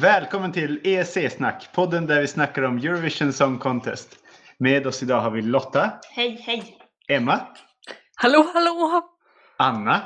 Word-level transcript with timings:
Välkommen 0.00 0.52
till 0.52 0.80
ESC-snack, 0.84 1.68
podden 1.74 2.06
där 2.06 2.20
vi 2.20 2.26
snackar 2.26 2.62
om 2.62 2.78
Eurovision 2.78 3.32
Song 3.32 3.58
Contest. 3.58 4.18
Med 4.58 4.86
oss 4.86 5.02
idag 5.02 5.20
har 5.20 5.30
vi 5.30 5.42
Lotta, 5.42 5.92
Hej, 6.10 6.42
hej! 6.46 6.76
Emma, 7.08 7.40
Hallå, 8.14 8.50
hallå! 8.54 9.02
Anna 9.56 10.02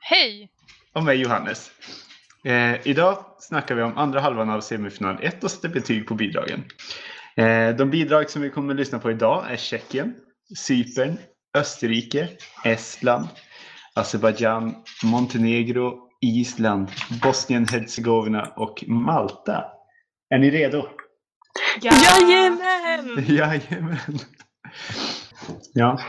Hej! 0.00 0.50
och 0.92 1.04
mig 1.04 1.16
Johannes. 1.16 1.70
Eh, 2.44 2.86
idag 2.88 3.18
snackar 3.38 3.74
vi 3.74 3.82
om 3.82 3.96
andra 3.98 4.20
halvan 4.20 4.50
av 4.50 4.60
semifinal 4.60 5.18
1 5.20 5.44
och 5.44 5.50
sätter 5.50 5.68
betyg 5.68 6.06
på 6.06 6.14
bidragen. 6.14 6.64
Eh, 7.36 7.76
de 7.76 7.90
bidrag 7.90 8.30
som 8.30 8.42
vi 8.42 8.50
kommer 8.50 8.72
att 8.74 8.78
lyssna 8.80 8.98
på 8.98 9.10
idag 9.10 9.44
är 9.50 9.56
Tjeckien, 9.56 10.14
Cypern, 10.56 11.18
Österrike, 11.54 12.28
Estland, 12.64 13.28
Azerbajdzjan, 13.94 14.74
Montenegro, 15.04 16.05
Island, 16.26 16.90
Bosnien-Hercegovina 17.22 18.52
och 18.56 18.84
Malta. 18.86 19.64
Är 20.30 20.38
ni 20.38 20.50
redo? 20.50 20.88
Jajamän! 21.82 23.24
Jajamän. 23.36 24.18
Ja. 25.72 26.00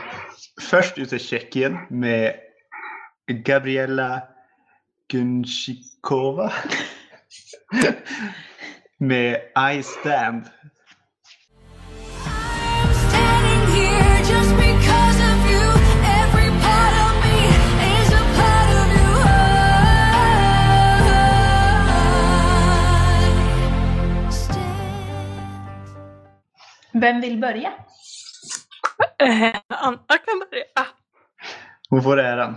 Först 0.60 0.98
ut 0.98 1.12
är 1.12 1.18
Tjeckien 1.18 1.78
med 1.90 2.34
Gabriella 3.44 4.22
Gunchikova. 5.12 6.52
med 8.98 9.40
I 9.78 9.82
stand. 9.82 10.44
Vem 27.00 27.20
vill 27.20 27.38
börja? 27.40 27.72
Eh, 29.18 29.56
Anna 29.68 29.98
kan 30.08 30.38
börja. 30.50 30.86
Hon 31.90 32.02
får 32.02 32.18
äran. 32.20 32.56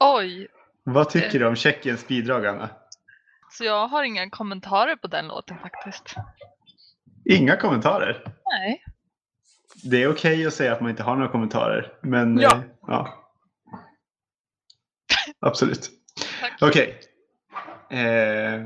Oj, 0.00 0.48
Vad 0.84 1.10
tycker 1.10 1.38
du 1.38 1.46
om 1.46 1.56
Tjeckiens 1.56 2.08
bidrag, 2.08 2.46
Anna? 2.46 2.68
så 3.50 3.64
jag 3.64 3.88
har 3.88 4.02
inga 4.04 4.30
kommentarer 4.30 4.96
på 4.96 5.06
den 5.06 5.28
låten 5.28 5.58
faktiskt. 5.58 6.14
Inga 7.24 7.56
kommentarer. 7.56 8.24
Nej. 8.44 8.84
Det 9.84 10.02
är 10.02 10.08
okej 10.12 10.46
att 10.46 10.54
säga 10.54 10.72
att 10.72 10.80
man 10.80 10.90
inte 10.90 11.02
har 11.02 11.16
några 11.16 11.28
kommentarer. 11.32 11.92
Men 12.02 12.38
Ja. 12.40 12.56
eh, 12.56 12.60
ja. 12.86 13.14
Absolut. 15.40 15.90
Okej. 16.60 17.00
Eh, 17.90 18.60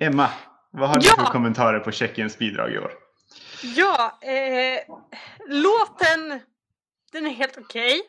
Emma, 0.00 0.28
vad 0.70 0.88
har 0.88 0.96
du 1.00 1.06
Ja. 1.06 1.14
för 1.24 1.32
kommentarer 1.32 1.80
på 1.80 1.90
Tjeckiens 1.92 2.38
bidrag 2.38 2.72
i 2.72 2.78
år? 2.78 2.92
Ja, 3.64 4.18
eh, 4.22 4.80
låten, 5.48 6.40
den 7.12 7.26
är 7.26 7.30
helt 7.30 7.58
okej. 7.58 8.02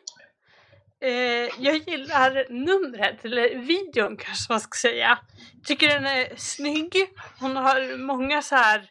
Eh, 1.00 1.50
jag 1.58 1.76
gillar 1.76 2.46
numret, 2.50 3.24
eller 3.24 3.58
videon 3.58 4.16
kanske 4.16 4.52
man 4.52 4.60
ska 4.60 4.76
säga. 4.76 5.18
Tycker 5.64 5.88
den 5.88 6.06
är 6.06 6.36
snygg. 6.36 6.94
Hon 7.40 7.56
har 7.56 7.98
många 7.98 8.42
så 8.42 8.56
här, 8.56 8.90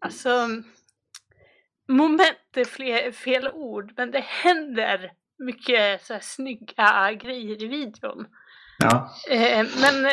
alltså 0.00 0.48
moment 1.88 2.56
är 2.56 2.64
fler, 2.64 3.12
fel 3.12 3.48
ord, 3.48 3.92
men 3.96 4.10
det 4.10 4.24
händer 4.24 5.12
mycket 5.38 6.04
så 6.04 6.12
här 6.12 6.20
snygga 6.20 7.12
grejer 7.12 7.62
i 7.62 7.66
videon. 7.66 8.26
Ja. 8.78 9.14
Eh, 9.30 9.66
men 9.80 10.06
eh, 10.06 10.12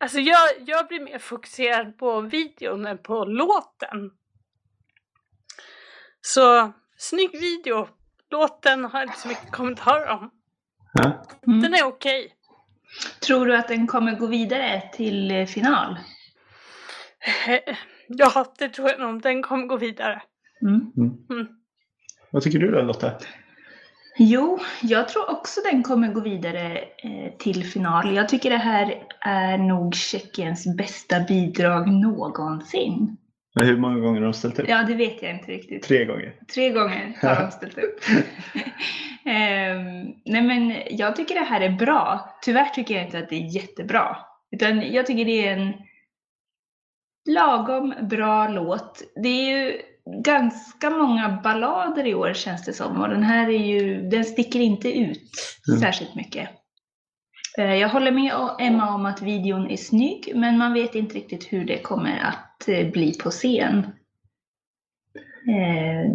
alltså 0.00 0.18
jag, 0.18 0.48
jag 0.66 0.88
blir 0.88 1.00
mer 1.00 1.18
fokuserad 1.18 1.98
på 1.98 2.20
videon 2.20 2.86
än 2.86 2.98
på 2.98 3.24
låten. 3.24 4.10
Så 6.22 6.72
snygg 6.96 7.30
video. 7.32 7.88
Låten 8.30 8.84
har 8.84 9.00
jag 9.00 9.08
inte 9.08 9.20
så 9.20 9.28
mycket 9.28 9.50
kommentarer 9.50 10.08
om. 10.08 10.30
ja. 10.92 11.24
Den 11.44 11.74
är 11.74 11.84
okej. 11.84 12.32
Tror 13.26 13.46
du 13.46 13.56
att 13.56 13.68
den 13.68 13.86
kommer 13.86 14.14
gå 14.18 14.26
vidare 14.26 14.82
till 14.92 15.30
eh, 15.30 15.46
final? 15.46 15.98
Ja, 18.14 18.54
det 18.58 18.68
tror 18.68 18.88
jag 18.88 19.00
nog. 19.00 19.22
Den 19.22 19.42
kommer 19.42 19.66
gå 19.66 19.76
vidare. 19.76 20.22
Mm. 20.62 20.92
Mm. 21.30 21.46
Vad 22.30 22.42
tycker 22.42 22.58
du 22.58 22.70
då 22.70 22.82
Lotta? 22.82 23.12
Jo, 24.18 24.58
jag 24.82 25.08
tror 25.08 25.30
också 25.30 25.60
den 25.72 25.82
kommer 25.82 26.08
gå 26.08 26.20
vidare 26.20 26.78
eh, 26.78 27.32
till 27.38 27.64
final. 27.64 28.14
Jag 28.14 28.28
tycker 28.28 28.50
det 28.50 28.56
här 28.56 29.02
är 29.20 29.58
nog 29.58 29.94
Tjeckiens 29.94 30.76
bästa 30.76 31.20
bidrag 31.20 31.92
någonsin. 31.92 33.16
Hur 33.54 33.76
många 33.76 33.98
gånger 33.98 34.20
har 34.20 34.24
de 34.26 34.32
ställt 34.34 34.58
upp? 34.58 34.68
Ja, 34.68 34.82
det 34.82 34.94
vet 34.94 35.22
jag 35.22 35.30
inte 35.30 35.52
riktigt. 35.52 35.82
Tre 35.82 36.04
gånger. 36.04 36.34
Tre 36.54 36.70
gånger 36.70 37.18
har 37.22 37.40
de 37.44 37.50
ställt 37.50 37.78
upp. 37.78 38.00
Ehm, 39.24 40.04
nej 40.24 40.42
men 40.42 40.74
jag 40.90 41.16
tycker 41.16 41.34
det 41.34 41.40
här 41.44 41.60
är 41.60 41.68
bra. 41.70 42.36
Tyvärr 42.42 42.64
tycker 42.64 42.94
jag 42.94 43.04
inte 43.04 43.18
att 43.18 43.28
det 43.28 43.36
är 43.36 43.54
jättebra. 43.54 44.16
Utan 44.50 44.92
jag 44.92 45.06
tycker 45.06 45.24
det 45.24 45.46
är 45.46 45.52
en 45.56 45.72
lagom 47.30 47.94
bra 48.02 48.48
låt. 48.48 49.02
Det 49.22 49.28
är 49.28 49.56
ju 49.58 49.80
ganska 50.24 50.90
många 50.90 51.40
ballader 51.44 52.06
i 52.06 52.14
år 52.14 52.32
känns 52.34 52.64
det 52.64 52.72
som. 52.72 53.00
Och 53.00 53.08
den 53.08 53.22
här 53.22 53.48
är 53.48 53.66
ju, 53.66 54.02
den 54.08 54.24
sticker 54.24 54.60
inte 54.60 54.98
ut 54.98 55.30
Mm. 55.68 55.80
särskilt 55.80 56.14
mycket. 56.14 56.48
Eh, 57.58 57.74
Jag 57.74 57.88
håller 57.88 58.12
med 58.12 58.32
Emma 58.60 58.94
om 58.94 59.06
att 59.06 59.22
videon 59.22 59.70
är 59.70 59.76
snygg, 59.76 60.32
men 60.34 60.58
man 60.58 60.72
vet 60.72 60.94
inte 60.94 61.14
riktigt 61.16 61.52
hur 61.52 61.64
det 61.64 61.78
kommer 61.78 62.18
att 62.24 62.51
eh, 62.68 62.90
bli 62.90 63.14
på 63.14 63.30
scen. 63.30 63.78
Eh, 65.48 66.12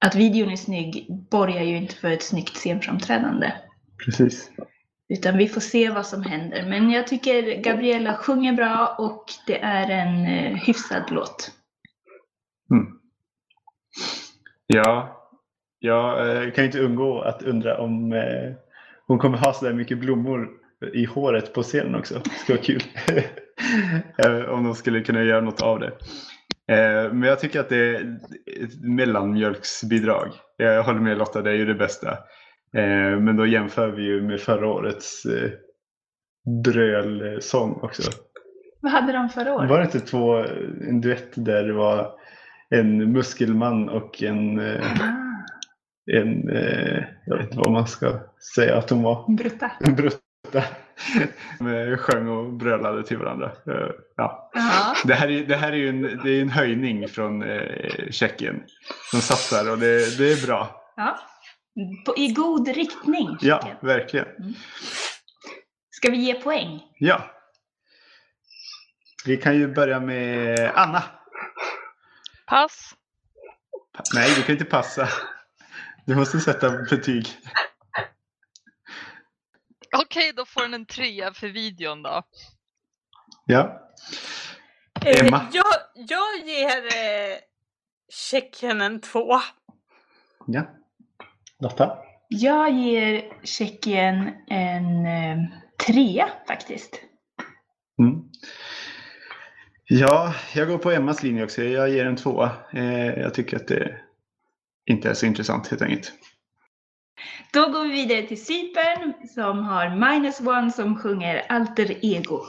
Att 0.00 0.14
videon 0.14 0.52
är 0.52 0.56
snygg 0.56 1.06
borgar 1.30 1.62
ju 1.62 1.76
inte 1.76 1.94
för 1.94 2.10
ett 2.10 2.22
snyggt 2.22 2.56
scenframträdande. 2.56 3.52
Precis. 4.04 4.50
Utan 5.08 5.38
vi 5.38 5.48
får 5.48 5.60
se 5.60 5.90
vad 5.90 6.06
som 6.06 6.22
händer. 6.22 6.66
Men 6.68 6.90
jag 6.90 7.06
tycker 7.06 7.62
Gabriella 7.62 8.14
sjunger 8.14 8.52
bra 8.52 8.96
och 8.98 9.24
det 9.46 9.60
är 9.60 9.90
en 9.90 10.26
eh, 10.26 10.56
hyfsad 10.56 11.02
låt. 11.10 11.52
Mm. 12.70 12.86
Ja, 14.66 15.14
jag 15.78 16.54
kan 16.54 16.64
inte 16.64 16.80
undgå 16.80 17.20
att 17.20 17.42
undra 17.42 17.78
om 17.80 18.14
hon 19.06 19.18
kommer 19.18 19.38
ha 19.38 19.52
så 19.52 19.64
där 19.64 19.72
mycket 19.72 19.98
blommor 19.98 20.48
i 20.94 21.04
håret 21.04 21.52
på 21.54 21.62
scenen 21.62 21.94
också. 21.94 22.20
Det 22.24 22.30
ska 22.30 22.52
vara 22.52 22.62
kul. 22.62 22.82
Eh, 24.18 24.48
om 24.50 24.64
de 24.64 24.74
skulle 24.74 25.00
kunna 25.00 25.22
göra 25.22 25.40
något 25.40 25.62
av 25.62 25.80
det. 25.80 25.92
Eh, 26.74 27.12
men 27.12 27.22
jag 27.22 27.40
tycker 27.40 27.60
att 27.60 27.68
det 27.68 27.76
är 27.76 28.18
ett 28.64 28.82
mellanmjölksbidrag. 28.82 30.28
Jag 30.56 30.82
håller 30.82 31.00
med 31.00 31.18
Lotta, 31.18 31.42
det 31.42 31.50
är 31.50 31.54
ju 31.54 31.64
det 31.66 31.74
bästa. 31.74 32.10
Eh, 32.76 33.18
men 33.20 33.36
då 33.36 33.46
jämför 33.46 33.88
vi 33.88 34.02
ju 34.02 34.22
med 34.22 34.40
förra 34.40 34.68
årets 34.68 35.22
brölsång 36.64 37.72
också. 37.82 38.10
Vad 38.80 38.92
hade 38.92 39.12
de 39.12 39.28
förra 39.28 39.54
året? 39.54 39.70
Var 39.70 39.78
det 39.78 39.84
inte 39.84 40.00
två, 40.00 40.36
en 40.88 41.00
duett 41.00 41.32
där 41.34 41.64
det 41.64 41.72
var 41.72 42.12
en 42.70 43.12
muskelman 43.12 43.88
och 43.88 44.22
en, 44.22 44.58
Ah, 44.60 44.64
en 46.12 46.48
jag 47.26 47.36
vet 47.36 47.44
inte 47.44 47.58
vad 47.58 47.70
man 47.72 47.86
ska 47.86 48.20
säga 48.56 48.76
att 48.76 48.90
hon 48.90 49.02
var, 49.02 49.36
brutta. 49.36 49.70
en 49.80 49.94
brutta. 49.94 50.64
Med 51.60 52.00
sjöng 52.00 52.28
och 52.28 52.52
brölade 52.52 53.02
till 53.04 53.18
varandra. 53.18 53.46
Eh, 53.66 53.90
Ja. 54.16 54.50
Det, 55.04 55.14
här 55.14 55.28
är, 55.30 55.44
det 55.44 55.56
här 55.56 55.72
är 55.72 55.76
ju 55.76 55.88
en, 55.88 56.02
det 56.02 56.30
är 56.30 56.42
en 56.42 56.48
höjning 56.48 57.08
från 57.08 57.42
eh, 57.42 58.10
Tjeckien. 58.10 58.62
De 59.12 59.20
satsar 59.20 59.70
och 59.70 59.78
det, 59.78 60.18
det 60.18 60.32
är 60.32 60.46
bra. 60.46 60.82
ja. 60.96 61.18
På, 62.06 62.16
I 62.16 62.28
god 62.32 62.68
riktning. 62.68 63.36
Ja, 63.40 63.68
verkligen. 63.82 64.26
Ska 65.90 66.10
vi 66.10 66.16
ge 66.16 66.34
poäng? 66.34 66.80
Ja. 66.98 67.30
Vi 69.24 69.36
kan 69.36 69.56
ju 69.56 69.68
börja 69.74 70.00
med 70.00 70.72
Anna. 70.74 71.02
Pass. 72.46 72.94
Nej, 74.14 74.32
du 74.36 74.42
kan 74.42 74.52
inte 74.52 74.64
passa. 74.64 75.08
Du 76.06 76.14
måste 76.16 76.40
sätta 76.40 76.70
betyg. 76.70 77.26
Okej, 79.96 80.32
då 80.36 80.44
får 80.44 80.60
den 80.62 80.74
en 80.74 80.86
trea 80.86 81.34
för 81.34 81.48
videon 81.48 82.02
då. 82.02 82.22
Ja. 83.46 83.88
Eh, 85.06 85.26
Emma? 85.26 85.46
Jag, 85.52 85.74
jag 85.94 86.46
ger 86.48 86.86
eh, 86.86 87.38
Tjeckien 88.08 88.80
en 88.80 89.00
två. 89.00 89.40
ja. 90.46 90.62
Lotta? 91.60 91.98
Jag 92.28 92.72
ger 92.72 93.32
Tjeckien 93.44 94.30
en 94.48 95.06
eh, 95.06 95.38
trea 95.86 96.28
faktiskt. 96.48 97.00
Mm. 97.98 98.24
Ja, 99.84 100.34
jag 100.54 100.68
går 100.68 100.78
på 100.78 100.90
Emmas 100.90 101.22
linje 101.22 101.44
också. 101.44 101.62
Jag 101.62 101.88
ger 101.88 102.06
en 102.06 102.16
tvåa. 102.16 102.50
Eh, 102.72 103.06
jag 103.06 103.34
tycker 103.34 103.56
att 103.56 103.68
det 103.68 104.00
inte 104.86 105.10
är 105.10 105.14
så 105.14 105.26
intressant 105.26 105.68
helt 105.68 105.82
enkelt. 105.82 106.12
Då 107.52 107.68
går 107.68 107.82
vi 107.82 107.92
vidare 107.92 108.22
till 108.22 108.44
Cypern 108.44 109.12
som 109.34 109.64
har 109.64 109.90
Minus 109.90 110.40
One 110.40 110.72
som 110.72 110.98
sjunger 110.98 111.46
Alter 111.48 112.04
Ego. 112.04 112.42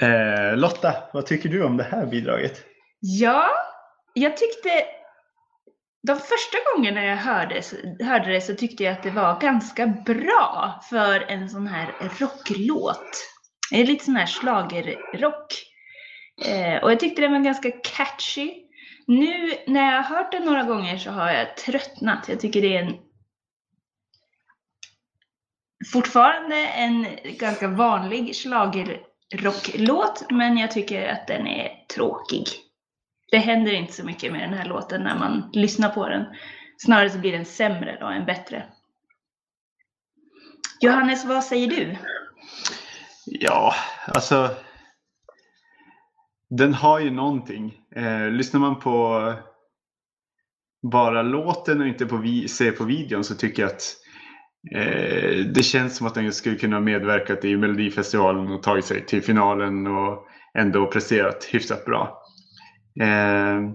Eh, 0.00 0.56
Lotta, 0.56 0.94
vad 1.12 1.26
tycker 1.26 1.48
du 1.48 1.64
om 1.64 1.76
det 1.76 1.84
här 1.84 2.06
bidraget? 2.06 2.64
Ja, 3.00 3.50
jag 4.14 4.36
tyckte 4.36 4.68
de 6.06 6.16
första 6.16 6.58
gångerna 6.72 7.04
jag 7.04 7.16
hörde, 7.16 7.62
hörde 8.00 8.32
det 8.32 8.40
så 8.40 8.54
tyckte 8.54 8.84
jag 8.84 8.92
att 8.92 9.02
det 9.02 9.10
var 9.10 9.40
ganska 9.40 9.86
bra 9.86 10.80
för 10.90 11.20
en 11.20 11.48
sån 11.48 11.66
här 11.66 11.94
rocklåt. 12.18 13.10
Det 13.70 13.80
är 13.80 13.86
lite 13.86 14.04
sån 14.04 14.16
här 14.16 14.26
schlagerrock. 14.26 15.54
Eh, 16.44 16.82
och 16.82 16.90
jag 16.90 17.00
tyckte 17.00 17.22
den 17.22 17.32
var 17.32 17.40
ganska 17.40 17.70
catchy. 17.70 18.54
Nu 19.06 19.52
när 19.66 19.92
jag 19.92 20.02
har 20.02 20.16
hört 20.16 20.32
den 20.32 20.44
några 20.44 20.62
gånger 20.62 20.98
så 20.98 21.10
har 21.10 21.30
jag 21.30 21.56
tröttnat. 21.56 22.28
Jag 22.28 22.40
tycker 22.40 22.62
det 22.62 22.76
är 22.76 22.82
en 22.82 22.94
fortfarande 25.92 26.56
en 26.56 27.06
ganska 27.38 27.68
vanlig 27.68 28.36
schlagerrocklåt 28.36 30.26
men 30.30 30.58
jag 30.58 30.70
tycker 30.70 31.08
att 31.08 31.26
den 31.26 31.46
är 31.46 31.68
tråkig. 31.94 32.46
Det 33.30 33.38
händer 33.38 33.72
inte 33.72 33.92
så 33.92 34.04
mycket 34.04 34.32
med 34.32 34.40
den 34.40 34.58
här 34.58 34.68
låten 34.68 35.02
när 35.02 35.18
man 35.18 35.50
lyssnar 35.52 35.88
på 35.88 36.08
den. 36.08 36.24
Snarare 36.78 37.10
så 37.10 37.18
blir 37.18 37.32
den 37.32 37.44
sämre 37.44 37.96
då 38.00 38.06
än 38.06 38.26
bättre. 38.26 38.66
Johannes, 40.80 41.24
vad 41.24 41.44
säger 41.44 41.66
du? 41.66 41.96
Ja, 43.26 43.74
alltså. 44.06 44.50
Den 46.50 46.74
har 46.74 47.00
ju 47.00 47.10
någonting. 47.10 47.74
Eh, 47.96 48.30
lyssnar 48.30 48.60
man 48.60 48.78
på 48.78 49.32
bara 50.82 51.22
låten 51.22 51.80
och 51.80 51.86
inte 51.86 52.06
på 52.06 52.16
vi 52.16 52.48
ser 52.48 52.72
på 52.72 52.84
videon 52.84 53.24
så 53.24 53.34
tycker 53.34 53.62
jag 53.62 53.70
att 53.70 53.96
eh, 54.74 55.46
det 55.54 55.62
känns 55.62 55.96
som 55.96 56.06
att 56.06 56.14
den 56.14 56.32
skulle 56.32 56.56
kunna 56.56 56.80
medverkat 56.80 57.44
i 57.44 57.56
Melodifestivalen 57.56 58.52
och 58.52 58.62
tagit 58.62 58.84
sig 58.84 59.06
till 59.06 59.22
finalen 59.22 59.86
och 59.86 60.26
ändå 60.58 60.86
presterat 60.86 61.44
hyfsat 61.44 61.84
bra. 61.84 62.25
Eh, 63.00 63.70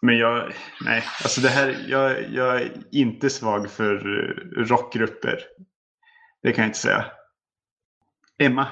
men 0.00 0.18
jag, 0.18 0.52
nej, 0.84 1.04
alltså 1.22 1.40
det 1.40 1.48
här, 1.48 1.84
jag, 1.88 2.30
jag 2.30 2.62
är 2.62 2.72
inte 2.90 3.30
svag 3.30 3.70
för 3.70 3.94
eh, 3.94 4.64
rockgrupper. 4.64 5.40
Det 6.42 6.52
kan 6.52 6.62
jag 6.62 6.68
inte 6.68 6.78
säga. 6.78 7.06
Emma? 8.38 8.68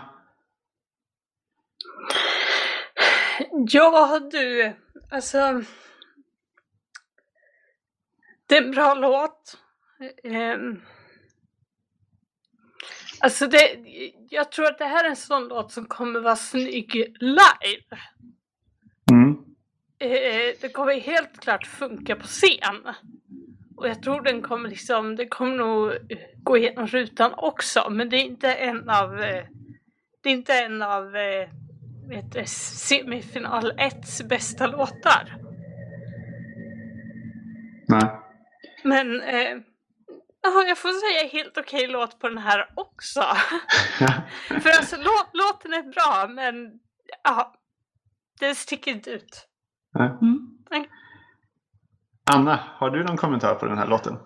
Ja 3.68 4.20
du, 4.32 4.72
alltså. 5.10 5.62
Det 8.46 8.56
är 8.56 8.62
en 8.64 8.70
bra 8.70 8.94
låt. 8.94 9.58
Eh, 10.24 10.58
Alltså 13.22 13.46
det, 13.46 13.76
jag 14.28 14.52
tror 14.52 14.66
att 14.66 14.78
det 14.78 14.84
här 14.84 15.04
är 15.04 15.08
en 15.08 15.16
sån 15.16 15.48
låt 15.48 15.72
som 15.72 15.86
kommer 15.86 16.20
vara 16.20 16.36
snygg 16.36 17.16
live. 17.20 17.98
Eh, 20.02 20.54
det 20.60 20.68
kommer 20.68 21.00
helt 21.00 21.40
klart 21.40 21.66
funka 21.66 22.16
på 22.16 22.26
scen. 22.26 22.94
Och 23.76 23.88
jag 23.88 24.02
tror 24.02 24.22
den 24.22 24.42
kommer 24.42 24.68
liksom, 24.68 25.16
det 25.16 25.28
kommer 25.28 25.56
nog 25.56 25.92
gå 26.42 26.56
igenom 26.56 26.86
rutan 26.86 27.34
också. 27.36 27.90
Men 27.90 28.08
det 28.08 28.16
är 28.16 28.24
inte 28.24 28.54
en 28.54 28.90
av, 28.90 29.20
eh, 29.20 29.44
det 30.22 30.28
är 30.28 30.32
inte 30.32 30.54
en 30.54 30.82
av 30.82 31.16
eh, 31.16 31.48
vet 32.08 32.48
semifinal 32.48 33.72
1 33.78 34.28
bästa 34.28 34.66
låtar. 34.66 35.36
Nej. 37.88 38.10
Men 38.84 39.20
eh, 39.20 39.56
ja, 40.42 40.64
jag 40.68 40.78
får 40.78 40.88
säga 40.88 41.42
helt 41.42 41.58
okej 41.58 41.86
låt 41.86 42.18
på 42.18 42.28
den 42.28 42.38
här 42.38 42.72
också. 42.74 43.20
För 44.48 44.70
alltså 44.70 44.96
lå, 44.96 45.30
låten 45.32 45.72
är 45.72 45.82
bra 45.82 46.28
men 46.28 46.80
ja, 47.24 47.54
det 48.40 48.54
sticker 48.54 48.90
inte 48.90 49.10
ut. 49.10 49.48
Mm. 49.98 50.52
Anna, 52.34 52.60
har 52.76 52.90
du 52.90 53.04
någon 53.04 53.16
kommentar 53.16 53.54
på 53.54 53.66
den 53.66 53.78
här 53.78 53.86
låten? 53.86 54.18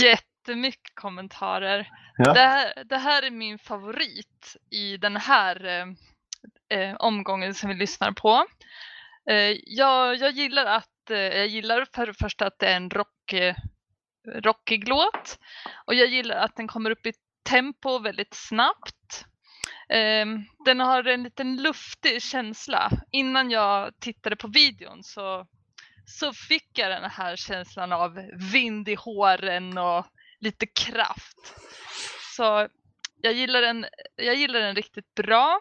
Jättemycket 0.00 0.94
kommentarer. 0.94 1.88
Ja. 2.16 2.32
Det, 2.32 2.40
här, 2.40 2.84
det 2.84 2.96
här 2.96 3.22
är 3.22 3.30
min 3.30 3.58
favorit 3.58 4.56
i 4.70 4.96
den 4.96 5.16
här 5.16 5.64
eh, 5.64 6.78
eh, 6.78 6.96
omgången 6.96 7.54
som 7.54 7.68
vi 7.68 7.74
lyssnar 7.74 8.12
på. 8.12 8.46
Eh, 9.30 9.56
jag, 9.66 10.16
jag 10.16 10.30
gillar 10.30 10.66
att 10.66 11.10
eh, 11.10 11.18
jag 11.18 11.46
gillar 11.46 11.86
för 11.94 12.06
det 12.06 12.14
första 12.14 12.46
att 12.46 12.58
det 12.58 12.66
är 12.66 12.76
en 12.76 12.90
rock, 12.90 13.32
eh, 13.32 13.54
rockig 14.34 14.88
låt 14.88 15.38
och 15.86 15.94
jag 15.94 16.08
gillar 16.08 16.36
att 16.36 16.56
den 16.56 16.68
kommer 16.68 16.90
upp 16.90 17.06
i 17.06 17.12
tempo 17.48 17.98
väldigt 17.98 18.34
snabbt. 18.34 19.26
Eh, 19.88 20.26
den 20.64 20.80
har 20.80 21.04
en 21.04 21.22
liten 21.22 21.56
luftig 21.56 22.22
känsla. 22.22 22.90
Innan 23.10 23.50
jag 23.50 24.00
tittade 24.00 24.36
på 24.36 24.48
videon 24.48 25.02
så, 25.02 25.46
så 26.06 26.32
fick 26.32 26.78
jag 26.78 26.90
den 26.90 27.10
här 27.10 27.36
känslan 27.36 27.92
av 27.92 28.14
vind 28.52 28.88
i 28.88 28.94
håren 28.94 29.78
och 29.78 30.06
lite 30.40 30.66
kraft. 30.66 31.54
Så 32.36 32.68
jag 33.22 33.32
gillar 33.32 33.62
den, 33.62 33.86
jag 34.16 34.34
gillar 34.34 34.60
den 34.60 34.74
riktigt 34.74 35.14
bra. 35.14 35.60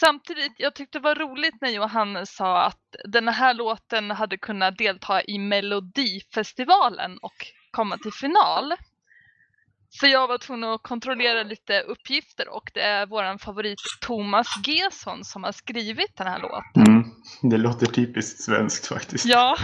Samtidigt, 0.00 0.52
jag 0.56 0.74
tyckte 0.74 0.98
det 0.98 1.02
var 1.02 1.14
roligt 1.14 1.60
när 1.60 1.70
Johannes 1.70 2.34
sa 2.34 2.62
att 2.62 2.96
den 3.04 3.28
här 3.28 3.54
låten 3.54 4.10
hade 4.10 4.38
kunnat 4.38 4.78
delta 4.78 5.22
i 5.22 5.38
Melodifestivalen 5.38 7.18
och 7.18 7.46
komma 7.70 7.98
till 7.98 8.12
final. 8.12 8.74
För 10.00 10.06
jag 10.06 10.28
var 10.28 10.38
tvungen 10.38 10.70
att 10.70 10.82
kontrollera 10.82 11.42
lite 11.42 11.80
uppgifter 11.80 12.48
och 12.48 12.70
det 12.74 12.80
är 12.80 13.06
våran 13.06 13.38
favorit 13.38 13.78
Thomas 14.00 14.46
Gesson 14.66 15.24
som 15.24 15.44
har 15.44 15.52
skrivit 15.52 16.16
den 16.16 16.26
här 16.26 16.38
låten. 16.38 16.86
Mm. 16.86 17.10
Det 17.42 17.56
låter 17.56 17.86
typiskt 17.86 18.42
svenskt 18.42 18.86
faktiskt. 18.86 19.24
Ja. 19.24 19.56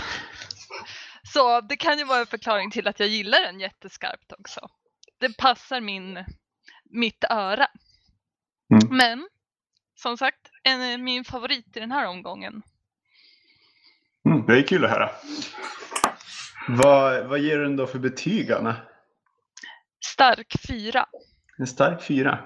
Så 1.23 1.61
det 1.61 1.76
kan 1.76 1.99
ju 1.99 2.05
vara 2.05 2.20
en 2.20 2.26
förklaring 2.26 2.70
till 2.70 2.88
att 2.88 3.00
jag 3.00 3.08
gillar 3.08 3.40
den 3.40 3.61
jätteskarpt 3.61 4.32
också. 4.38 4.60
Det 5.20 5.36
passar 5.36 5.81
min, 5.81 6.24
mitt 6.91 7.24
öra. 7.31 7.67
Mm. 8.72 8.96
Men 8.96 9.29
som 9.94 10.17
sagt, 10.17 10.50
en, 10.62 11.05
min 11.05 11.24
favorit 11.24 11.77
i 11.77 11.81
den 11.81 11.93
här 11.93 12.06
omgången. 12.06 12.62
Mm, 14.29 14.46
det 14.46 14.58
är 14.58 14.62
kul 14.62 14.84
att 14.84 14.91
höra. 14.91 15.10
Vad, 16.69 17.27
vad 17.27 17.39
ger 17.39 17.58
du 17.58 17.62
den 17.62 17.77
då 17.77 17.86
för 17.86 17.98
betyg, 17.98 18.53
Anna? 18.53 18.77
Stark 20.13 20.55
fyra. 20.69 21.06
En 21.58 21.67
stark 21.67 22.03
fyra. 22.03 22.39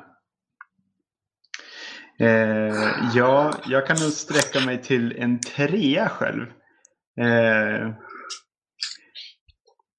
Eh, 2.18 3.10
ja, 3.14 3.54
jag 3.66 3.86
kan 3.86 3.96
nog 4.00 4.12
sträcka 4.12 4.66
mig 4.66 4.82
till 4.82 5.16
en 5.18 5.40
trea 5.40 6.08
själv. 6.08 6.46
Eh, 7.20 7.94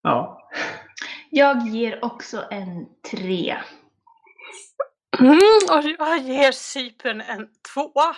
ja, 0.04 0.50
Jag 1.30 1.68
ger 1.68 2.06
också 2.06 2.46
en 2.52 2.86
tre. 3.12 3.58
Mm, 5.20 5.38
och 5.72 5.84
jag 6.00 6.18
ger 6.20 6.52
Cypern 6.52 7.22
en 7.22 7.48
tvåa. 7.74 8.16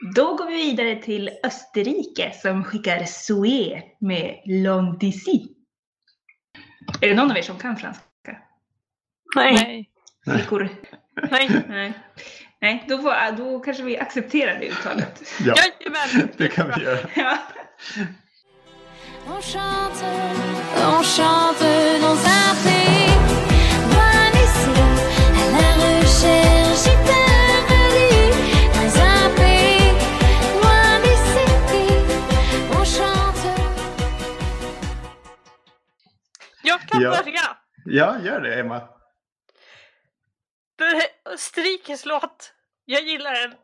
Då 0.00 0.36
går 0.36 0.46
vi 0.46 0.54
vidare 0.54 1.02
till 1.02 1.30
Österrike 1.44 2.32
som 2.42 2.64
skickar 2.64 3.04
Soué 3.04 3.82
med 4.00 4.40
Long 4.46 4.98
d'ici. 4.98 5.48
Är 7.00 7.08
det 7.08 7.14
någon 7.14 7.30
av 7.30 7.36
er 7.38 7.42
som 7.42 7.58
kan 7.58 7.76
franska? 7.76 8.02
Nej, 9.36 9.54
Nej. 9.54 9.90
Flickor? 10.36 10.68
nej. 11.30 11.50
Nej. 11.68 11.92
Nej, 12.60 12.84
då, 12.88 12.98
får, 12.98 13.36
då 13.36 13.60
kanske 13.60 13.82
vi 13.82 13.98
accepterar 13.98 14.60
det 14.60 14.66
uttalet. 14.66 15.22
ja 15.44 15.54
Jajamän. 15.56 16.28
det 16.36 16.48
kan 16.48 16.72
vi 16.76 16.84
göra. 16.84 16.98
Ja. 17.16 17.38
On 19.26 19.42
chante, 19.42 20.06
on 20.96 21.04
chante 21.04 21.98
dans 21.98 22.24
un 22.24 22.69
kan 37.02 37.12
Ja. 37.12 37.22
börja. 37.24 37.56
Ja, 37.84 38.18
gör 38.20 38.40
det 38.40 38.60
Emma. 38.60 38.88
Österrikes 41.24 42.04
låt. 42.04 42.52
Jag 42.84 43.02
gillar 43.02 43.32
den, 43.32 43.54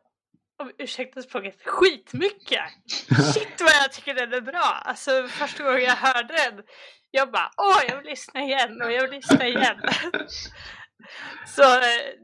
om 0.58 0.72
ursäkta 0.78 1.22
språket, 1.22 1.62
skitmycket. 1.64 2.60
Shit 3.34 3.60
vad 3.60 3.72
jag 3.82 3.92
tycker 3.92 4.14
den 4.14 4.32
är 4.32 4.40
bra. 4.40 4.82
Alltså 4.84 5.28
första 5.28 5.64
gången 5.64 5.82
jag 5.82 5.96
hörde 5.96 6.34
den, 6.34 6.64
jag 7.10 7.30
bara 7.30 7.50
åh 7.56 7.80
jag 7.88 7.96
vill 7.96 8.06
lyssna 8.06 8.40
igen 8.40 8.82
och 8.82 8.92
jag 8.92 9.02
vill 9.02 9.10
lyssna 9.10 9.46
igen. 9.46 9.80
Så 11.46 11.62
eh, 11.62 12.14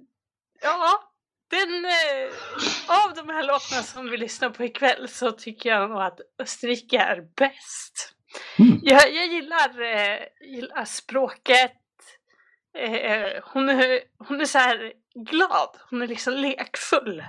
ja, 0.63 1.13
den, 1.51 1.85
eh, 1.85 2.33
av 3.05 3.15
de 3.15 3.29
här 3.29 3.43
låtarna 3.43 3.83
som 3.83 4.11
vi 4.11 4.17
lyssnar 4.17 4.51
på 4.51 4.65
ikväll 4.65 5.09
så 5.09 5.33
tycker 5.33 5.71
jag 5.71 5.91
nog 5.91 6.03
att 6.03 6.21
Österrike 6.39 6.99
är 6.99 7.21
bäst. 7.37 8.15
Mm. 8.59 8.81
Jag, 8.83 9.15
jag 9.15 9.27
gillar, 9.27 9.81
eh, 9.81 10.19
gillar 10.41 10.85
språket. 10.85 11.73
Eh, 12.79 13.43
hon, 13.45 13.69
är, 13.69 14.01
hon 14.19 14.41
är 14.41 14.45
så 14.45 14.59
här 14.59 14.93
glad, 15.15 15.77
hon 15.91 16.03
är 16.03 16.07
liksom 16.07 16.35
lekfull. 16.35 17.25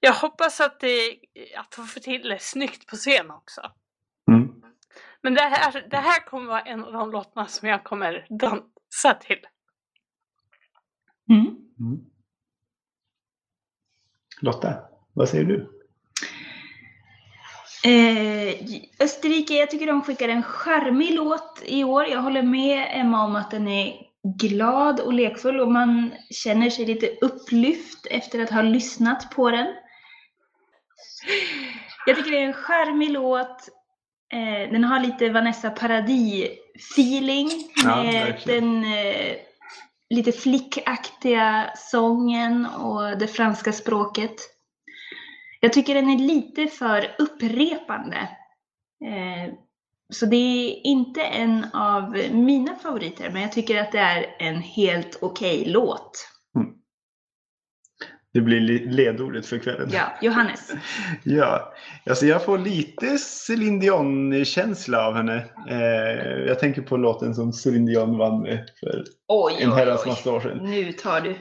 Jag 0.00 0.12
hoppas 0.12 0.60
att, 0.60 0.80
det, 0.80 1.18
att 1.56 1.74
hon 1.74 1.86
får 1.86 2.00
till 2.00 2.28
det 2.28 2.42
snyggt 2.42 2.86
på 2.86 2.96
scen 2.96 3.30
också. 3.30 3.60
Mm. 4.28 4.62
Men 5.22 5.34
det 5.34 5.40
här, 5.40 5.88
det 5.90 5.96
här 5.96 6.26
kommer 6.26 6.46
vara 6.46 6.60
en 6.60 6.84
av 6.84 6.92
de 6.92 7.10
låtarna 7.10 7.46
som 7.46 7.68
jag 7.68 7.84
kommer 7.84 8.26
dansa 8.30 9.14
till. 9.20 9.46
Mm. 11.30 11.46
Mm. 11.80 12.04
Lotta, 14.40 14.74
vad 15.12 15.28
säger 15.28 15.44
du? 15.44 15.75
Eh, 17.86 18.54
Österrike, 19.00 19.54
jag 19.54 19.70
tycker 19.70 19.86
de 19.86 20.02
skickar 20.02 20.28
en 20.28 20.42
charmig 20.42 21.14
låt 21.14 21.62
i 21.64 21.84
år. 21.84 22.06
Jag 22.06 22.22
håller 22.22 22.42
med 22.42 22.88
Emma 22.90 23.24
om 23.24 23.36
att 23.36 23.50
den 23.50 23.68
är 23.68 23.94
glad 24.38 25.00
och 25.00 25.12
lekfull 25.12 25.60
och 25.60 25.72
man 25.72 26.12
känner 26.30 26.70
sig 26.70 26.86
lite 26.86 27.10
upplyft 27.20 28.06
efter 28.10 28.42
att 28.42 28.50
ha 28.50 28.62
lyssnat 28.62 29.30
på 29.30 29.50
den. 29.50 29.66
Jag 32.06 32.16
tycker 32.16 32.30
det 32.30 32.38
är 32.38 32.46
en 32.46 32.52
charmig 32.52 33.10
låt. 33.10 33.68
Eh, 34.32 34.72
den 34.72 34.84
har 34.84 35.00
lite 35.00 35.28
Vanessa 35.28 35.70
Paradis-feeling 35.70 37.50
Ja, 37.84 38.02
med 38.02 38.24
verkligen. 38.26 38.82
den 38.82 38.94
eh, 38.94 39.36
lite 40.10 40.32
flickaktiga 40.32 41.70
sången 41.76 42.66
och 42.66 43.18
det 43.18 43.26
franska 43.28 43.72
språket. 43.72 44.55
Jag 45.60 45.72
tycker 45.72 45.94
den 45.94 46.10
är 46.10 46.18
lite 46.18 46.66
för 46.66 47.06
upprepande. 47.18 48.16
Eh, 49.04 49.52
så 50.12 50.26
det 50.26 50.36
är 50.36 50.86
inte 50.86 51.22
en 51.22 51.66
av 51.72 52.10
mina 52.32 52.74
favoriter, 52.74 53.30
men 53.32 53.42
jag 53.42 53.52
tycker 53.52 53.80
att 53.80 53.92
det 53.92 53.98
är 53.98 54.26
en 54.38 54.56
helt 54.62 55.18
okej 55.20 55.64
låt. 55.66 56.28
Det 58.32 58.40
blir 58.40 58.60
li- 58.60 58.86
ledordet 58.86 59.46
för 59.46 59.58
kvällen. 59.58 59.90
Ja, 59.92 60.12
Johannes. 60.22 60.72
Ja, 61.24 61.72
alltså 62.10 62.26
jag 62.26 62.44
får 62.44 62.58
lite 62.58 63.18
Céline 63.18 63.80
Dion-känsla 63.80 65.06
av 65.06 65.14
henne. 65.14 65.44
Eh, 65.68 66.46
jag 66.46 66.58
tänker 66.58 66.82
på 66.82 66.96
låten 66.96 67.34
som 67.34 67.52
Céline 67.52 67.86
Dion 67.86 68.18
vann 68.18 68.42
med 68.42 68.68
för 68.80 69.04
Oj, 69.28 69.56
en 69.60 69.72
herrans 69.72 70.06
massa 70.06 70.32
år 70.32 70.40
sedan. 70.40 70.58
Nu 70.70 70.92
tar 70.92 71.20
du. 71.20 71.34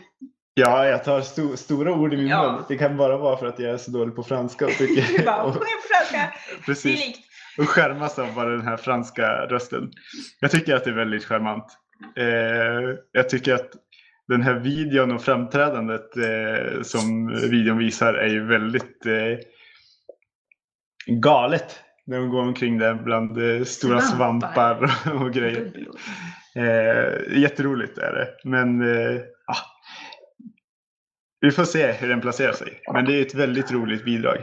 Ja, 0.57 0.85
jag 0.87 1.03
tar 1.03 1.21
sto- 1.21 1.55
stora 1.55 1.93
ord 1.93 2.13
i 2.13 2.17
min 2.17 2.27
Ja. 2.27 2.51
mun. 2.51 2.63
Det 2.67 2.77
kan 2.77 2.97
bara 2.97 3.17
vara 3.17 3.37
för 3.37 3.45
att 3.45 3.59
jag 3.59 3.71
är 3.73 3.77
så 3.77 3.91
dålig 3.91 4.15
på 4.15 4.23
franska. 4.23 4.65
Och, 4.65 4.71
tycker, 4.77 5.17
Du 5.17 5.23
bara, 5.25 5.43
och, 5.43 5.53
"Sjung 5.53 5.63
franska. 5.91 6.33
Precis, 6.65 7.05
likt. 7.07 7.19
och 7.57 7.69
skärmas 7.69 8.19
av 8.19 8.33
bara 8.35 8.49
den 8.49 8.61
här 8.67 8.77
franska 8.77 9.27
rösten. 9.45 9.91
Jag 10.39 10.51
tycker 10.51 10.75
att 10.75 10.83
det 10.83 10.89
är 10.89 10.95
väldigt 10.95 11.25
charmant. 11.25 11.65
Eh, 12.17 12.95
jag 13.11 13.29
tycker 13.29 13.53
att 13.53 13.69
den 14.27 14.41
här 14.41 14.53
videon 14.53 15.11
och 15.11 15.21
framträdandet 15.21 16.17
eh, 16.17 16.81
som 16.81 17.27
videon 17.49 17.77
visar 17.77 18.13
är 18.13 18.27
ju 18.27 18.45
väldigt 18.45 19.05
eh, 19.05 19.37
galet. 21.07 21.79
När 22.07 22.17
de 22.17 22.29
går 22.29 22.41
omkring 22.41 22.77
där 22.77 22.93
bland 22.93 23.37
eh, 23.37 23.63
stora 23.63 24.01
Svampar. 24.01 24.53
svampar 24.53 25.13
och 25.25 25.33
grejer. 25.33 25.71
Eh, 26.55 27.37
jätteroligt 27.41 27.97
är 27.97 28.13
det. 28.13 28.49
Men 28.49 28.81
eh, 28.81 29.21
ah, 29.47 29.57
vi 31.45 31.51
får 31.51 31.65
se 31.65 31.91
hur 31.91 32.09
den 32.09 32.21
placerar 32.21 32.53
sig. 32.53 32.81
Men 32.93 33.05
det 33.05 33.13
är 33.13 33.21
ett 33.25 33.35
väldigt 33.35 33.71
roligt 33.71 34.05
bidrag. 34.05 34.37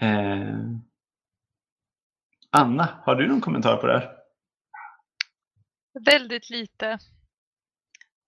Eh, 0.00 0.54
Anna, 2.50 3.02
har 3.04 3.14
du 3.14 3.28
någon 3.28 3.40
kommentar 3.40 3.76
på 3.76 3.86
det 3.86 3.92
här? 3.92 4.16
Väldigt 6.04 6.50
lite. 6.50 6.98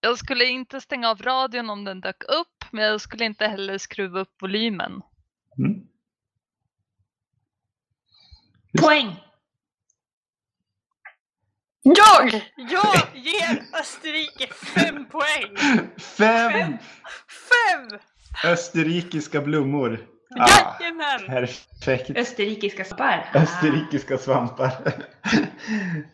Jag 0.00 0.18
skulle 0.18 0.44
inte 0.44 0.80
stänga 0.80 1.10
av 1.10 1.22
radion 1.22 1.70
om 1.70 1.84
den 1.84 2.00
dök 2.00 2.22
upp, 2.22 2.64
men 2.72 2.84
jag 2.84 3.00
skulle 3.00 3.24
inte 3.24 3.46
heller 3.46 3.78
skruva 3.78 4.20
upp 4.20 4.42
volymen. 4.42 5.02
Mm. 5.58 5.86
Poäng! 8.80 9.31
Jag! 11.82 12.32
Jag 12.56 12.96
ger 13.14 13.62
Österrike 13.80 14.54
fem 14.54 15.06
poäng! 15.08 15.56
Fem 15.98 16.78
Fem! 17.28 17.98
österrikiska 18.44 19.40
blommor. 19.40 19.98
Ah, 20.40 20.76
Jajamän! 20.80 21.26
perfekt. 21.26 22.10
Österrikiska 22.16 22.84
svampar. 22.84 23.30
Österrikiska 23.34 24.18
svampar. 24.18 24.72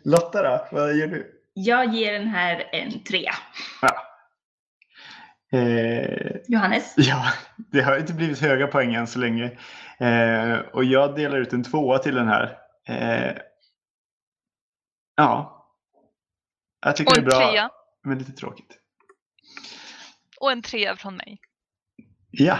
Lotta 0.05 0.43
då, 0.43 0.69
vad 0.73 0.97
gör 0.97 1.07
du? 1.07 1.35
Jag 1.55 1.95
ger 1.95 2.13
den 2.13 2.29
här 2.29 2.69
en 2.73 3.05
trea. 3.05 3.35
Eh, 5.53 6.37
Johannes? 6.49 6.95
Ja, 6.97 7.25
det 7.57 7.81
har 7.81 7.97
inte 7.99 8.13
blivit 8.13 8.41
höga 8.41 8.67
poäng 8.67 8.95
än 8.95 9.07
så 9.07 9.19
länge. 9.19 9.45
Eh, 10.01 10.59
och 10.73 10.85
jag 10.85 11.17
delar 11.17 11.39
ut 11.39 11.53
en 11.53 11.65
tvåa 11.65 11.99
till 11.99 12.15
den 12.15 12.29
här. 12.29 12.59
Eh, 12.89 13.33
ja. 15.17 15.55
Jag 16.81 16.97
tycker 16.97 17.11
Och 17.11 17.15
det 17.17 17.21
är 17.21 17.39
bra, 17.39 17.51
trea. 17.51 17.71
men 18.05 18.19
lite 18.19 18.33
tråkigt. 18.33 18.79
Och 20.41 20.53
en 20.53 20.63
trea 20.63 20.97
från 20.97 21.17
mig. 21.17 21.41
Ja. 22.31 22.59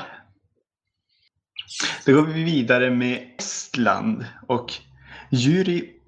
Då 2.07 2.13
går 2.13 2.23
vi 2.23 2.45
vidare 2.45 2.91
med 2.91 3.35
Estland 3.39 4.27
och 4.49 4.73
Juri 5.31 6.01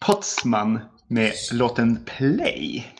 Potsman 0.00 0.80
med 1.08 1.32
låten 1.52 2.04
Play. 2.04 2.92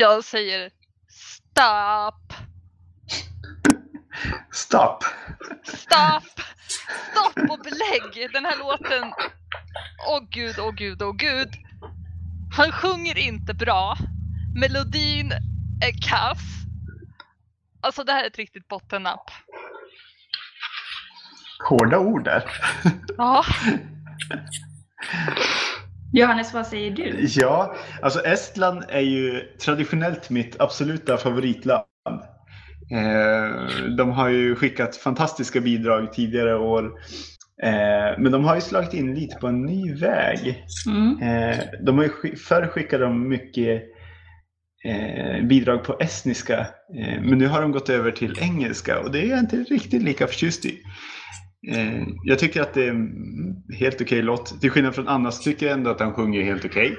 Jag 0.00 0.24
säger 0.24 0.70
stopp, 1.08 2.32
Stop! 4.52 5.04
stopp, 5.64 6.40
stopp 7.10 7.50
och 7.50 7.58
belägg. 7.58 8.32
Den 8.32 8.44
här 8.44 8.58
låten, 8.58 9.12
åh 10.08 10.20
gud, 10.30 10.58
åh 10.58 10.72
gud, 10.72 11.02
åh 11.02 11.12
gud. 11.12 11.48
Han 12.56 12.72
sjunger 12.72 13.18
inte 13.18 13.54
bra. 13.54 13.96
Melodin 14.60 15.32
är 15.82 16.08
kass. 16.08 16.40
Alltså 17.80 18.04
det 18.04 18.12
här 18.12 18.24
är 18.24 18.26
ett 18.26 18.38
riktigt 18.38 18.68
bottennapp. 18.68 19.30
Hårda 21.68 21.98
ord 21.98 22.24
där. 22.24 22.50
Ja, 23.16 23.44
Johannes, 26.12 26.54
vad 26.54 26.66
säger 26.66 26.90
du? 26.90 27.26
Ja, 27.28 27.76
alltså 28.02 28.20
Estland 28.20 28.84
är 28.88 29.00
ju 29.00 29.40
traditionellt 29.40 30.30
mitt 30.30 30.60
absoluta 30.60 31.16
favoritland. 31.16 31.84
Eh, 32.92 33.84
de 33.96 34.10
har 34.10 34.28
ju 34.28 34.56
skickat 34.56 34.96
fantastiska 34.96 35.60
bidrag 35.60 36.12
tidigare 36.12 36.58
år. 36.58 36.84
Eh, 37.62 38.18
men 38.18 38.32
de 38.32 38.44
har 38.44 38.54
ju 38.54 38.60
slagit 38.60 38.94
in 38.94 39.14
lite 39.14 39.36
på 39.36 39.46
en 39.46 39.62
ny 39.62 39.94
väg. 39.94 40.64
Mm. 40.86 41.22
Eh, 41.22 41.58
de 41.80 41.98
har 41.98 42.04
ju, 42.04 42.36
förr 42.36 42.66
skickade 42.66 43.04
de 43.04 43.28
mycket 43.28 43.82
bidrag 45.42 45.84
på 45.84 45.96
estniska. 46.00 46.66
Men 47.20 47.38
nu 47.38 47.46
har 47.46 47.62
de 47.62 47.72
gått 47.72 47.88
över 47.88 48.10
till 48.10 48.38
engelska 48.40 49.00
och 49.00 49.10
det 49.10 49.18
är 49.18 49.26
jag 49.26 49.38
inte 49.38 49.56
riktigt 49.56 50.02
lika 50.02 50.26
förtjust 50.26 50.64
i. 50.64 50.78
Eh, 51.68 52.02
jag 52.24 52.38
tycker 52.38 52.62
att 52.62 52.74
det 52.74 52.84
är 52.84 52.90
en 52.90 53.62
helt 53.78 54.00
okej 54.00 54.22
låt. 54.22 54.60
Till 54.60 54.70
skillnad 54.70 54.94
från 54.94 55.08
Anna 55.08 55.30
så 55.30 55.42
tycker 55.42 55.66
jag 55.66 55.72
ändå 55.72 55.90
att 55.90 56.00
han 56.00 56.14
sjunger 56.14 56.42
helt 56.42 56.64
okej. 56.64 56.96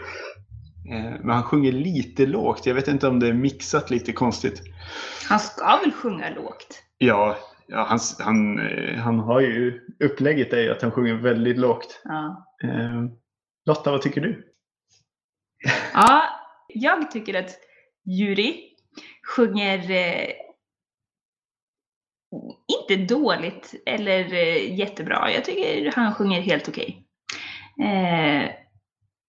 Eh, 0.92 1.20
men 1.20 1.30
han 1.30 1.44
sjunger 1.44 1.72
lite 1.72 2.26
lågt. 2.26 2.66
Jag 2.66 2.76
vet 2.76 2.88
inte 2.88 3.08
om 3.08 3.20
det 3.20 3.28
är 3.28 3.34
mixat 3.34 3.90
lite 3.90 4.12
konstigt. 4.12 4.62
Han 5.30 5.40
ska 5.40 5.80
väl 5.84 5.92
sjunga 5.92 6.30
lågt? 6.30 6.84
Ja, 6.98 7.38
ja 7.68 7.86
han, 7.90 8.00
han, 8.20 8.60
eh, 8.60 9.00
han 9.00 9.20
har 9.20 9.40
ju 9.40 9.82
upplägget 10.00 10.54
är 10.54 10.62
ju 10.62 10.72
att 10.72 10.82
han 10.82 10.92
sjunger 10.92 11.14
väldigt 11.14 11.58
lågt. 11.58 12.02
Ja. 12.04 12.46
Eh, 12.64 13.04
Lotta, 13.66 13.92
vad 13.92 14.02
tycker 14.02 14.22
du? 14.22 14.48
ja, 15.94 16.24
jag 16.68 17.12
tycker 17.12 17.40
att 17.40 17.50
Juri 18.06 18.64
sjunger 19.36 19.92
eh, 19.92 20.28
inte 22.68 23.14
dåligt 23.14 23.74
eller 23.86 24.34
eh, 24.34 24.80
jättebra. 24.80 25.32
Jag 25.32 25.46
tycker 25.46 25.92
han 25.96 26.16
sjunger 26.16 26.42
helt 26.42 26.70
okej. 26.70 27.08
Eh, 27.82 28.50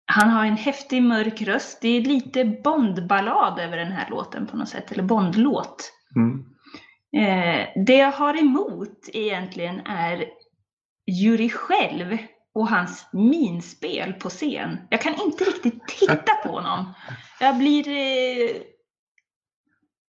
han 0.07 0.31
har 0.31 0.47
en 0.47 0.57
häftig 0.57 1.03
mörk 1.03 1.43
röst. 1.43 1.79
Det 1.81 1.89
är 1.89 2.01
lite 2.01 2.45
Bondballad 2.45 3.59
över 3.59 3.77
den 3.77 3.93
här 3.93 4.11
låten 4.11 4.47
på 4.47 4.57
något 4.57 4.69
sätt, 4.69 4.93
eller 4.93 5.03
Bondlåt. 5.03 5.93
Mm. 6.17 6.45
Eh, 7.17 7.69
det 7.87 7.97
jag 7.97 8.13
har 8.13 8.39
emot 8.39 9.09
egentligen 9.13 9.81
är 9.87 10.25
Juri 11.07 11.51
själv. 11.51 12.19
och 12.55 12.69
hans 12.69 13.07
minspel 13.13 14.13
på 14.13 14.29
scen. 14.29 14.79
Jag 14.91 15.01
kan 15.01 15.15
inte 15.15 15.45
riktigt 15.45 15.87
titta 15.89 16.35
på 16.45 16.49
honom. 16.49 16.95
Jag 17.41 17.59
blir 17.59 17.89
eh, 17.89 18.51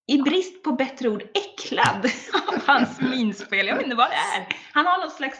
i 0.06 0.18
brist 0.18 0.62
på 0.62 0.72
bättre 0.72 1.08
ord 1.08 1.22
äcklad 1.22 2.06
av 2.48 2.66
hans 2.66 3.00
minspel. 3.00 3.66
Jag 3.66 3.74
vet 3.76 3.84
inte 3.84 3.96
vad 3.96 4.10
det 4.10 4.14
är. 4.14 4.46
Han 4.72 4.86
har 4.86 4.98
någon 4.98 5.10
slags 5.10 5.38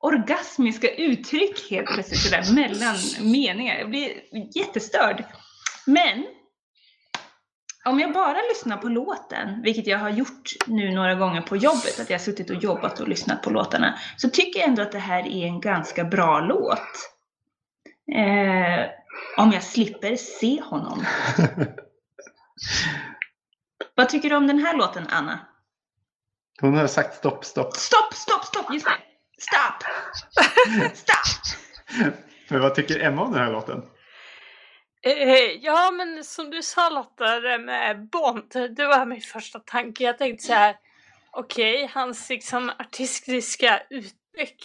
orgasmiska 0.00 0.94
uttryck 0.94 1.70
helt 1.70 1.86
plötsligt 1.86 2.20
sådär 2.20 2.54
mellan 2.54 2.96
meningar. 3.20 3.78
Jag 3.78 3.90
blir 3.90 4.10
jättestörd. 4.54 5.24
Men 5.86 6.26
om 7.84 8.00
jag 8.00 8.12
bara 8.12 8.38
lyssnar 8.48 8.76
på 8.76 8.88
låten, 8.88 9.62
vilket 9.62 9.86
jag 9.86 9.98
har 9.98 10.10
gjort 10.10 10.50
nu 10.66 10.94
några 10.94 11.14
gånger 11.14 11.40
på 11.42 11.56
jobbet, 11.56 12.00
att 12.00 12.10
jag 12.10 12.18
har 12.18 12.24
suttit 12.24 12.50
och 12.50 12.56
jobbat 12.56 13.00
och 13.00 13.08
lyssnat 13.08 13.42
på 13.42 13.50
låtarna, 13.50 13.98
så 14.16 14.30
tycker 14.30 14.60
jag 14.60 14.68
ändå 14.68 14.82
att 14.82 14.92
det 14.92 14.98
här 14.98 15.26
är 15.26 15.46
en 15.46 15.60
ganska 15.60 16.04
bra 16.04 16.40
låt. 16.40 17.10
Eh, 18.16 18.86
om 19.36 19.52
jag 19.52 19.62
slipper 19.62 20.16
se 20.16 20.60
honom. 20.60 21.04
Vad 23.94 24.08
tycker 24.08 24.30
du 24.30 24.36
om 24.36 24.46
den 24.46 24.58
här 24.58 24.76
låten, 24.76 25.06
Anna? 25.08 25.38
Hon 26.60 26.74
har 26.74 26.86
sagt 26.86 27.14
stopp, 27.14 27.44
stopp. 27.44 27.76
Stopp, 27.76 28.14
stopp, 28.14 28.44
stopp! 28.44 28.74
Just 28.74 28.86
det! 28.86 28.92
Stopp! 29.38 29.82
Stopp! 30.96 31.60
Men 32.48 32.60
vad 32.60 32.74
tycker 32.74 33.00
Emma 33.00 33.22
om 33.22 33.32
den 33.32 33.42
här 33.42 33.52
låten? 33.52 33.82
Eh, 35.02 35.52
ja, 35.60 35.90
men 35.90 36.24
som 36.24 36.50
du 36.50 36.62
sa 36.62 36.90
Lotta, 36.90 37.40
det 37.40 37.58
med 37.58 38.08
Bond, 38.08 38.52
det 38.76 38.86
var 38.86 39.06
min 39.06 39.20
första 39.20 39.58
tanke. 39.58 40.04
Jag 40.04 40.18
tänkte 40.18 40.46
så 40.46 40.52
här, 40.52 40.76
okej, 41.32 41.90
hans 41.94 42.28
liksom 42.28 42.70
artistiska 42.78 43.82
uttryck. 43.90 44.64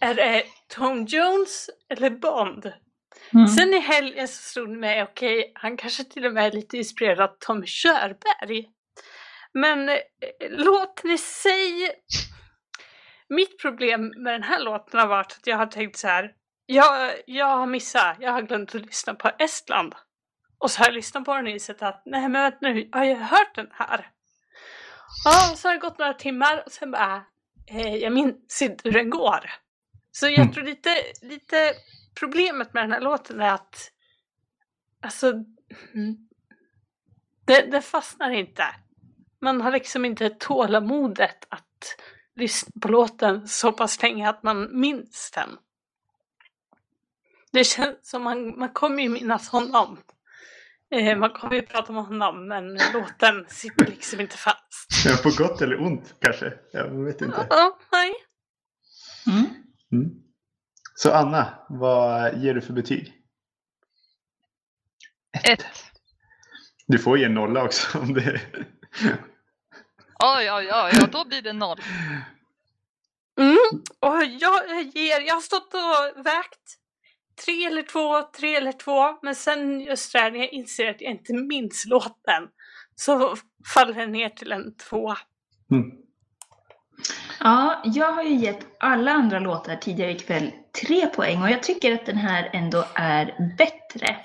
Är 0.00 0.14
det 0.14 0.44
Tom 0.68 1.04
Jones 1.04 1.70
eller 1.88 2.10
Bond? 2.10 2.72
Mm. 3.34 3.46
Sen 3.48 3.74
i 3.74 3.78
helgen 3.78 4.28
så 4.28 4.42
slog 4.42 4.68
det 4.68 4.78
mig, 4.78 5.02
okej, 5.02 5.52
han 5.54 5.76
kanske 5.76 6.04
till 6.04 6.26
och 6.26 6.32
med 6.32 6.46
är 6.46 6.52
lite 6.52 6.76
inspirerad 6.76 7.20
av 7.20 7.36
Tom 7.38 7.62
Körberg. 7.66 8.68
Men 9.54 9.88
eh, 9.88 9.96
låten 10.50 11.10
i 11.10 11.18
sig, 11.18 11.90
mitt 13.28 13.62
problem 13.62 14.12
med 14.16 14.34
den 14.34 14.42
här 14.42 14.60
låten 14.60 15.00
har 15.00 15.06
varit 15.06 15.32
att 15.32 15.46
jag 15.46 15.56
har 15.56 15.66
tänkt 15.66 15.98
så 15.98 16.08
här, 16.08 16.32
jag, 16.66 17.12
jag 17.26 17.46
har 17.46 17.66
missat, 17.66 18.16
jag 18.20 18.32
har 18.32 18.42
glömt 18.42 18.74
att 18.74 18.80
lyssna 18.86 19.14
på 19.14 19.30
Estland. 19.38 19.94
Och 20.58 20.70
så 20.70 20.80
har 20.80 20.86
jag 20.86 20.94
lyssnat 20.94 21.24
på 21.24 21.34
den 21.34 21.44
och 21.46 21.50
insett 21.52 21.82
att 21.82 22.02
nej 22.06 22.20
men 22.28 22.32
vänta 22.32 22.58
nu, 22.60 22.88
har 22.92 23.04
jag 23.04 23.16
hört 23.16 23.54
den 23.54 23.68
här? 23.72 24.10
Ja, 25.24 25.52
och 25.52 25.58
så 25.58 25.68
har 25.68 25.74
det 25.74 25.80
gått 25.80 25.98
några 25.98 26.14
timmar 26.14 26.62
och 26.66 26.72
sen 26.72 26.90
bara, 26.90 27.22
eh, 27.70 27.94
jag 27.96 28.12
minns 28.12 28.62
inte 28.62 28.88
hur 28.88 28.92
den 28.92 29.10
går. 29.10 29.50
Så 30.12 30.26
jag 30.26 30.38
Mm. 30.38 30.52
tror 30.52 30.64
lite, 30.64 30.90
lite 31.22 31.74
problemet 32.18 32.74
med 32.74 32.82
den 32.82 32.92
här 32.92 33.00
låten 33.00 33.40
är 33.40 33.52
att, 33.52 33.90
alltså, 35.02 35.32
mm, 35.94 36.28
det, 37.46 37.70
det 37.70 37.82
fastnar 37.82 38.30
inte. 38.30 38.64
Man 39.40 39.60
har 39.60 39.72
liksom 39.72 40.04
inte 40.04 40.30
tålamodet 40.30 41.46
att 41.48 41.96
lyssna 42.36 42.72
på 42.80 42.88
låten 42.88 43.48
så 43.48 43.72
pass 43.72 44.02
länge 44.02 44.28
att 44.28 44.42
man 44.42 44.80
minns 44.80 45.30
den. 45.34 45.48
Det 47.52 47.64
känns 47.64 47.96
som 48.02 48.22
man, 48.22 48.58
man 48.58 48.72
kommer 48.72 49.02
ju 49.02 49.08
minnas 49.08 49.48
honom. 49.48 49.98
Eh, 50.90 51.18
man 51.18 51.30
kommer 51.30 51.54
ju 51.54 51.62
prata 51.62 51.92
om 51.92 51.96
honom 51.96 52.48
men 52.48 52.74
låten 52.74 53.46
sitter 53.48 53.86
liksom 53.86 54.20
inte 54.20 54.36
fast. 54.36 55.06
Ja, 55.06 55.16
På 55.22 55.30
gott 55.42 55.62
eller 55.62 55.80
ont 55.80 56.14
kanske? 56.18 56.52
Jag 56.72 57.04
vet 57.04 57.20
inte. 57.20 57.46
Ja, 57.50 57.78
nej. 57.92 58.14
Mm. 59.26 59.46
Mm. 59.92 60.27
Så 61.00 61.12
Anna, 61.12 61.54
vad 61.68 62.38
ger 62.38 62.54
du 62.54 62.60
för 62.60 62.72
betyg? 62.72 63.12
Ett. 65.44 65.64
Du 66.86 66.98
får 66.98 67.18
ge 67.18 67.24
en 67.24 67.34
nolla 67.34 67.64
också 67.64 67.98
om 67.98 68.14
det 68.14 68.40
Oj, 70.18 70.52
oj, 70.52 70.70
oj, 70.72 70.90
ja, 70.92 71.06
då 71.12 71.24
blir 71.24 71.42
det 71.42 71.52
noll. 71.52 71.80
Mm. 73.40 73.56
Och 74.00 74.24
jag 74.24 74.82
ger, 74.94 75.20
jag 75.20 75.34
har 75.34 75.40
stått 75.40 75.74
och 75.74 76.26
vägt 76.26 76.76
tre 77.44 77.64
eller 77.64 77.82
två, 77.82 78.22
tre 78.22 78.56
eller 78.56 78.72
två, 78.72 79.18
men 79.22 79.34
sen 79.34 79.80
just 79.80 80.12
där 80.12 80.30
när 80.30 80.38
jag 80.38 80.52
inser 80.52 80.90
att 80.90 81.00
jag 81.00 81.10
inte 81.10 81.34
minns 81.34 81.86
låten 81.86 82.48
så 82.94 83.36
faller 83.74 83.94
den 83.94 84.12
ner 84.12 84.28
till 84.28 84.52
en 84.52 84.76
två. 84.76 85.14
Mm. 85.70 85.90
Ja, 87.40 87.82
jag 87.84 88.12
har 88.12 88.22
ju 88.22 88.34
gett 88.34 88.66
alla 88.80 89.12
andra 89.12 89.38
låtar 89.38 89.76
tidigare 89.76 90.12
ikväll 90.12 90.52
tre 90.86 91.06
poäng 91.06 91.42
och 91.42 91.50
jag 91.50 91.62
tycker 91.62 91.92
att 91.94 92.06
den 92.06 92.16
här 92.16 92.50
ändå 92.52 92.84
är 92.94 93.54
bättre. 93.58 94.16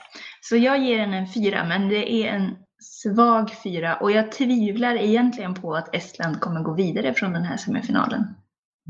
Så 0.41 0.55
jag 0.57 0.79
ger 0.79 0.97
den 0.97 1.13
en 1.13 1.27
fyra, 1.33 1.65
men 1.65 1.89
det 1.89 2.11
är 2.13 2.27
en 2.33 2.55
svag 2.79 3.51
fyra 3.63 3.95
och 3.95 4.11
jag 4.11 4.31
tvivlar 4.31 4.95
egentligen 4.95 5.53
på 5.53 5.75
att 5.75 5.95
Estland 5.95 6.41
kommer 6.41 6.61
gå 6.61 6.73
vidare 6.73 7.13
från 7.13 7.33
den 7.33 7.43
här 7.43 7.57
semifinalen. 7.57 8.21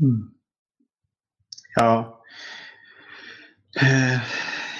Mm. 0.00 0.30
Ja. 1.76 2.20
Eh, 3.80 4.20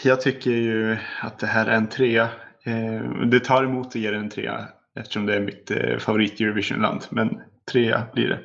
Jag 0.04 0.20
tycker 0.20 0.50
ju 0.50 0.96
att 1.20 1.38
det 1.38 1.46
här 1.46 1.66
är 1.66 1.76
en 1.76 1.88
trea. 1.88 2.28
Eh, 2.64 3.02
Det 3.30 3.40
tar 3.40 3.64
emot 3.64 3.86
att 3.86 3.94
ge 3.94 4.10
den 4.10 4.20
en 4.20 4.30
trea 4.30 4.68
eftersom 4.96 5.26
det 5.26 5.36
är 5.36 5.40
mitt 5.40 5.70
eh, 5.70 5.98
favorit 5.98 6.40
Eurovisionland. 6.40 7.00
Men 7.10 7.40
trea 7.72 8.06
blir 8.12 8.28
det. 8.28 8.40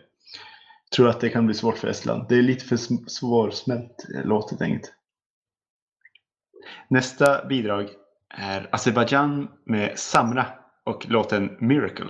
Tror 0.96 1.10
att 1.10 1.20
det 1.20 1.30
kan 1.30 1.46
bli 1.46 1.56
svårt 1.56 1.78
för 1.78 1.88
Estland. 1.88 2.26
Det 2.30 2.36
är 2.36 2.42
lite 2.42 2.66
för 2.66 2.78
svårsmält 3.10 4.06
eh, 4.16 4.26
låt 4.26 4.52
helt 4.52 4.62
enkelt. 4.62 4.94
Nästa 6.88 7.46
bidrag 7.46 7.90
är 8.30 8.70
Azerbaijan 8.72 9.48
med 9.66 10.00
Samra 10.00 10.46
och 10.86 11.10
låten 11.10 11.58
Miracle. 11.60 12.10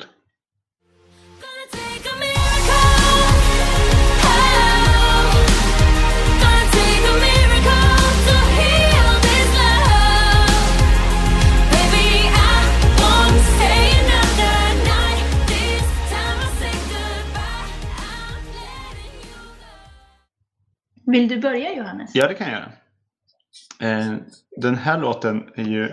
Vill 21.12 21.28
du 21.28 21.40
börja 21.40 21.76
Johannes? 21.76 22.12
Ja, 22.14 22.28
det 22.28 22.34
kan 22.34 22.48
jag 22.52 22.62
göra. 22.62 22.72
Eh, 23.92 24.16
den 24.62 24.76
här 24.76 25.00
låten 25.00 25.50
är 25.56 25.64
ju... 25.64 25.90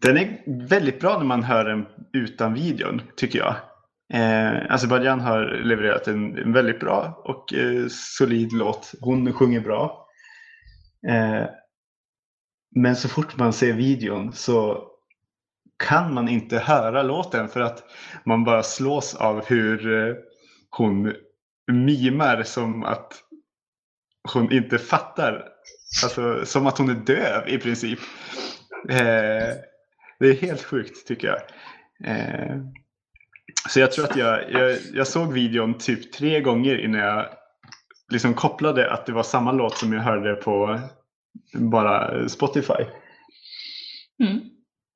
Den 0.00 0.16
är 0.16 0.42
väldigt 0.68 1.00
bra 1.00 1.18
när 1.18 1.24
man 1.24 1.42
hör 1.42 1.64
den 1.64 1.86
utan 2.12 2.54
videon, 2.54 3.02
tycker 3.16 3.38
jag. 3.38 3.54
Eh, 4.14 4.56
alltså 4.56 4.74
Azerbajdzjan 4.74 5.20
har 5.20 5.64
levererat 5.64 6.08
en, 6.08 6.38
en 6.38 6.52
väldigt 6.52 6.80
bra 6.80 7.22
och 7.24 7.54
eh, 7.54 7.86
solid 7.88 8.52
låt. 8.52 8.92
Hon 9.00 9.32
sjunger 9.32 9.60
bra. 9.60 10.06
Eh, 11.08 11.46
men 12.74 12.96
så 12.96 13.08
fort 13.08 13.38
man 13.38 13.52
ser 13.52 13.72
videon 13.72 14.32
så 14.32 14.88
kan 15.84 16.14
man 16.14 16.28
inte 16.28 16.58
höra 16.58 17.02
låten 17.02 17.48
för 17.48 17.60
att 17.60 17.84
man 18.24 18.44
bara 18.44 18.62
slås 18.62 19.14
av 19.14 19.44
hur 19.44 20.08
eh, 20.08 20.14
hon 20.70 21.12
mimar 21.72 22.42
som 22.42 22.84
att 22.84 23.12
hon 24.32 24.52
inte 24.52 24.78
fattar. 24.78 25.48
Alltså 26.04 26.46
som 26.46 26.66
att 26.66 26.78
hon 26.78 26.90
är 26.90 26.94
döv 26.94 27.48
i 27.48 27.58
princip. 27.58 27.98
Eh, 28.88 29.56
det 30.18 30.28
är 30.28 30.40
helt 30.40 30.62
sjukt 30.64 31.06
tycker 31.06 31.28
jag. 31.28 31.40
Eh, 32.10 32.56
så 33.68 33.80
jag 33.80 33.92
tror 33.92 34.04
att 34.04 34.16
jag, 34.16 34.50
jag, 34.52 34.78
jag 34.92 35.06
såg 35.06 35.32
videon 35.32 35.78
typ 35.78 36.12
tre 36.12 36.40
gånger 36.40 36.84
innan 36.84 37.00
jag 37.00 37.26
liksom 38.12 38.34
kopplade 38.34 38.92
att 38.92 39.06
det 39.06 39.12
var 39.12 39.22
samma 39.22 39.52
låt 39.52 39.76
som 39.76 39.92
jag 39.92 40.00
hörde 40.00 40.34
på 40.34 40.80
bara 41.52 42.28
Spotify. 42.28 42.84
Mm. 44.22 44.40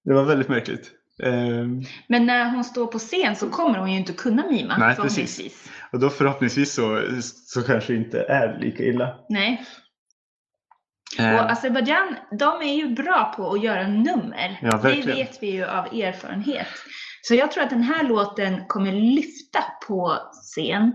Det 0.05 0.15
var 0.15 0.25
väldigt 0.25 0.49
märkligt. 0.49 0.93
Eh, 1.23 1.67
Men 2.09 2.27
när 2.27 2.51
hon 2.51 2.65
står 2.65 2.87
på 2.87 2.99
scen 2.99 3.37
så 3.37 3.51
kommer 3.51 3.79
hon 3.79 3.93
ju 3.93 3.99
inte 3.99 4.13
kunna 4.13 4.47
mima 4.47 4.77
Nej, 4.79 4.95
förhoppningsvis. 4.95 5.71
och 5.93 6.01
då 6.01 6.11
förhoppningsvis 6.11 6.75
så, 6.75 7.03
så 7.23 7.63
kanske 7.63 7.93
det 7.93 7.97
inte 7.97 8.21
är 8.23 8.59
lika 8.61 8.83
illa. 8.83 9.15
Nej. 9.29 9.65
Eh, 11.19 11.35
Och 11.35 11.51
Azerbaijan, 11.51 12.17
de 12.39 12.63
är 12.63 12.75
ju 12.75 12.95
bra 12.95 13.33
på 13.37 13.51
att 13.53 13.63
göra 13.63 13.89
nummer. 13.89 14.59
Ja, 14.63 14.71
det 14.71 14.77
verkligen. 14.83 15.17
vet 15.17 15.43
vi 15.43 15.51
ju 15.51 15.65
av 15.65 15.85
erfarenhet. 15.87 16.67
Så 17.23 17.35
jag 17.35 17.53
tror 17.53 17.63
att 17.65 17.71
den 17.71 17.83
här 17.83 18.05
låten 18.05 18.67
kommer 18.67 18.93
lyfta 18.93 19.65
på 19.89 20.17
scen. 20.33 20.93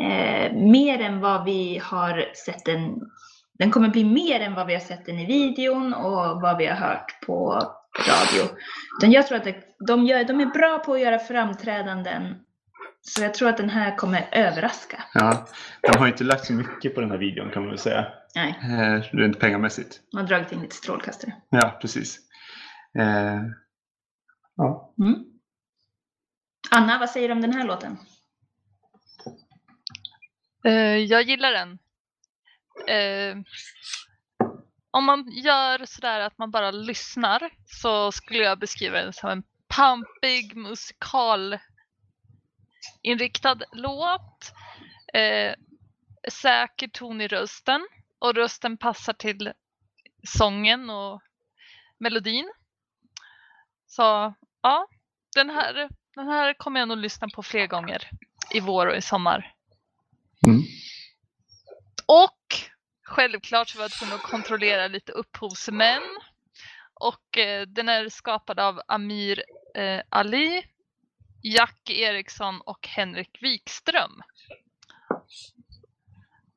Eh, 0.00 0.52
mer 0.52 1.00
än 1.00 1.20
vad 1.20 1.44
vi 1.44 1.80
har 1.84 2.24
sett 2.46 2.64
den. 2.64 2.94
Den 3.58 3.70
kommer 3.70 3.88
bli 3.88 4.04
mer 4.04 4.40
än 4.40 4.54
vad 4.54 4.66
vi 4.66 4.72
har 4.74 4.80
sett 4.80 5.06
den 5.06 5.18
i 5.18 5.26
videon 5.26 5.94
och 5.94 6.40
vad 6.42 6.58
vi 6.58 6.66
har 6.66 6.76
hört 6.76 7.20
på 7.26 7.62
radio. 7.98 8.56
Utan 8.98 9.12
jag 9.12 9.26
tror 9.26 9.38
att 9.38 9.44
det, 9.44 9.64
de, 9.86 10.04
gör, 10.06 10.24
de 10.24 10.40
är 10.40 10.46
bra 10.46 10.78
på 10.78 10.94
att 10.94 11.00
göra 11.00 11.18
framträdanden 11.18 12.34
Så 13.02 13.22
jag 13.22 13.34
tror 13.34 13.48
att 13.48 13.56
den 13.56 13.70
här 13.70 13.96
kommer 13.96 14.28
överraska. 14.32 15.04
Ja, 15.14 15.46
de 15.92 15.98
har 15.98 16.06
inte 16.08 16.24
lagt 16.24 16.44
så 16.46 16.52
mycket 16.52 16.94
på 16.94 17.00
den 17.00 17.10
här 17.10 17.18
videon 17.18 17.50
kan 17.50 17.62
man 17.62 17.70
väl 17.70 17.78
säga. 17.78 18.06
Nej, 18.34 18.58
Eh, 18.62 19.00
rent 19.16 19.38
pengamässigt. 19.40 20.00
man 20.12 20.22
har 20.22 20.28
dragit 20.28 20.52
in 20.52 20.60
lite 20.60 20.76
strålkastare. 20.76 21.32
Ja, 21.50 21.78
precis. 21.80 22.18
Eh, 22.98 23.40
ja. 24.56 24.94
Mm. 24.98 25.14
Anna, 26.70 26.98
vad 26.98 27.10
säger 27.10 27.28
du 27.28 27.32
om 27.34 27.40
den 27.42 27.52
här 27.52 27.64
låten? 27.64 27.98
Eh, 30.64 30.96
jag 30.96 31.22
gillar 31.22 31.52
den. 31.52 31.78
Eh, 32.88 33.36
om 34.94 35.04
man 35.04 35.28
gör 35.32 35.86
sådär 35.86 36.20
att 36.20 36.38
man 36.38 36.50
bara 36.50 36.70
lyssnar 36.70 37.50
så 37.66 38.12
skulle 38.12 38.38
jag 38.38 38.58
beskriva 38.58 39.02
den 39.02 39.12
som 39.12 39.30
en 39.30 39.42
pampig 39.68 40.56
musikal 40.56 41.58
inriktad 43.02 43.58
låt. 43.72 44.52
Eh, 45.14 45.54
säker 46.28 46.88
ton 46.88 47.20
i 47.20 47.28
rösten 47.28 47.88
och 48.18 48.34
rösten 48.34 48.76
passar 48.76 49.12
till 49.12 49.52
sången 50.26 50.90
och 50.90 51.22
melodin. 51.98 52.52
Så 53.86 54.34
ja, 54.62 54.88
den 55.34 55.50
här, 55.50 55.88
den 56.14 56.28
här 56.28 56.54
kommer 56.54 56.80
jag 56.80 56.88
nog 56.88 56.98
lyssna 56.98 57.28
på 57.34 57.42
fler 57.42 57.66
gånger 57.66 58.10
i 58.54 58.60
vår 58.60 58.86
och 58.86 58.96
i 58.96 59.02
sommar. 59.02 59.54
Mm. 60.46 60.62
Och 62.06 62.43
självklart 63.14 63.68
så 63.68 63.78
var 63.78 63.84
jag 63.84 63.92
tvungen 63.92 64.16
att 64.16 64.22
kontrollera 64.22 64.88
lite 64.88 65.12
upphovsmän. 65.12 66.02
Och 66.94 67.38
eh, 67.38 67.66
den 67.66 67.88
är 67.88 68.08
skapad 68.08 68.60
av 68.60 68.80
Amir 68.88 69.44
eh, 69.74 70.00
Ali, 70.08 70.66
Jack 71.42 71.90
Eriksson 71.90 72.60
och 72.60 72.88
Henrik 72.88 73.42
Wikström. 73.42 74.22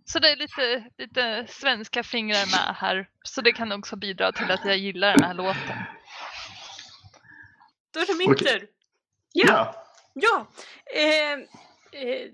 Så 0.06 0.20
det 0.20 0.32
är 0.32 0.36
lite, 0.36 0.89
lite 0.98 1.46
svenska 1.50 2.04
fingrar 2.04 2.46
med 2.46 2.76
här. 2.76 3.10
Så 3.24 3.41
det 3.41 3.52
kan 3.52 3.72
också 3.72 3.96
bidra 3.96 4.32
till 4.32 4.52
att 4.52 4.65
jag 4.65 4.78
gillar 4.78 5.17
den 5.17 5.24
här 5.24 5.34
låten. 5.34 5.78
Då 7.91 8.00
är 8.00 8.08
det 8.08 8.17
min 8.28 8.36
tur. 8.36 8.67
ja. 9.34 9.84
Ja, 10.20 10.48
eh, 10.96 11.34
eh, 12.02 12.28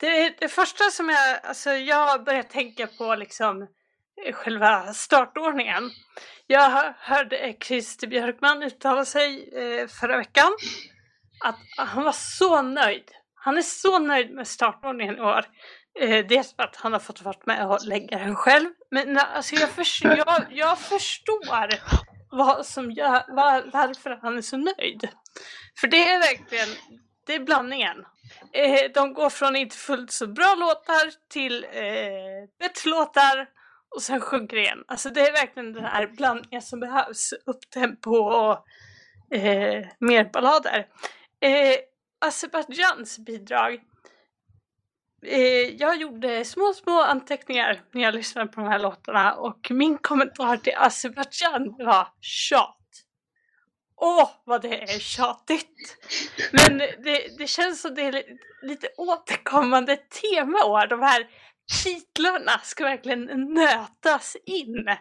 det, 0.00 0.34
det 0.40 0.48
första 0.48 0.84
som 0.84 1.08
jag, 1.08 1.40
alltså 1.42 1.70
jag 1.70 2.24
började 2.24 2.48
tänka 2.48 2.86
på 2.86 3.14
liksom 3.14 3.62
eh, 4.26 4.32
själva 4.32 4.92
startordningen. 4.94 5.90
Jag 6.46 6.94
hörde 6.98 7.54
Christer 7.64 8.06
Björkman 8.06 8.62
uttala 8.62 9.04
sig 9.04 9.50
eh, 9.54 9.86
förra 9.88 10.16
veckan 10.16 10.50
att 11.44 11.58
han 11.76 12.04
var 12.04 12.12
så 12.12 12.62
nöjd. 12.62 13.10
Han 13.34 13.58
är 13.58 13.62
så 13.62 13.98
nöjd 13.98 14.34
med 14.34 14.48
startordningen 14.48 15.16
i 15.16 15.20
år. 15.20 15.44
Eh, 16.00 16.26
dels 16.26 16.56
för 16.56 16.62
att 16.62 16.76
han 16.76 16.92
har 16.92 17.00
fått 17.00 17.22
vara 17.22 17.36
med 17.44 17.66
och 17.66 17.84
lägga 17.84 18.18
den 18.18 18.34
själv. 18.36 18.68
Men 18.90 19.18
alltså 19.18 19.54
jag, 19.54 19.70
förs- 19.70 20.04
jag, 20.04 20.44
jag 20.50 20.78
förstår 20.78 21.46
vad 22.30 22.66
som 22.66 22.90
gör, 22.92 23.34
var, 23.36 23.70
varför 23.72 24.18
han 24.22 24.36
är 24.38 24.42
så 24.42 24.56
nöjd. 24.56 25.08
För 25.80 25.86
det 25.88 26.08
är 26.08 26.18
verkligen, 26.18 26.68
det 27.26 27.34
är 27.34 27.40
blandningen. 27.40 28.04
Eh, 28.52 28.90
de 28.94 29.14
går 29.14 29.30
från 29.30 29.56
inte 29.56 29.76
fullt 29.76 30.10
så 30.10 30.26
bra 30.26 30.54
låtar 30.54 31.28
till 31.28 31.64
eh, 31.64 32.48
bättre 32.58 32.90
låtar 32.90 33.48
och 33.94 34.02
sen 34.02 34.20
sjunker 34.20 34.56
det 34.56 34.62
igen. 34.62 34.84
Alltså 34.88 35.10
det 35.10 35.20
är 35.20 35.32
verkligen 35.32 35.72
den 35.72 35.84
här 35.84 36.06
blandningen 36.06 36.62
som 36.62 36.80
behövs. 36.80 37.34
Upptempo 37.46 38.16
och 38.16 38.66
eh, 39.36 39.86
mer 39.98 40.24
ballader. 40.32 40.86
Eh, 41.40 41.76
Azerbajdzjans 42.18 43.18
bidrag. 43.18 43.80
Eh, 45.26 45.76
jag 45.78 45.96
gjorde 45.96 46.44
små, 46.44 46.72
små 46.72 47.02
anteckningar 47.02 47.82
när 47.92 48.02
jag 48.02 48.14
lyssnade 48.14 48.48
på 48.48 48.60
de 48.60 48.68
här 48.68 48.78
låtarna 48.78 49.34
och 49.34 49.70
min 49.70 49.98
kommentar 49.98 50.56
till 50.56 50.76
Azerbajdzjan 50.76 51.74
var 51.78 52.08
tjat. 52.20 52.76
Åh, 54.00 54.30
vad 54.44 54.62
det 54.62 54.82
är 54.82 54.98
tjatigt! 54.98 55.96
Men 56.52 56.78
det, 56.78 57.38
det 57.38 57.46
känns 57.46 57.80
som 57.80 57.94
det 57.94 58.02
är 58.02 58.24
lite 58.62 58.88
återkommande 58.96 59.96
tema 59.96 60.64
år. 60.64 60.86
De 60.86 61.02
här 61.02 61.26
titlarna 61.84 62.58
ska 62.62 62.84
verkligen 62.84 63.24
nötas 63.54 64.36
in. 64.46 64.96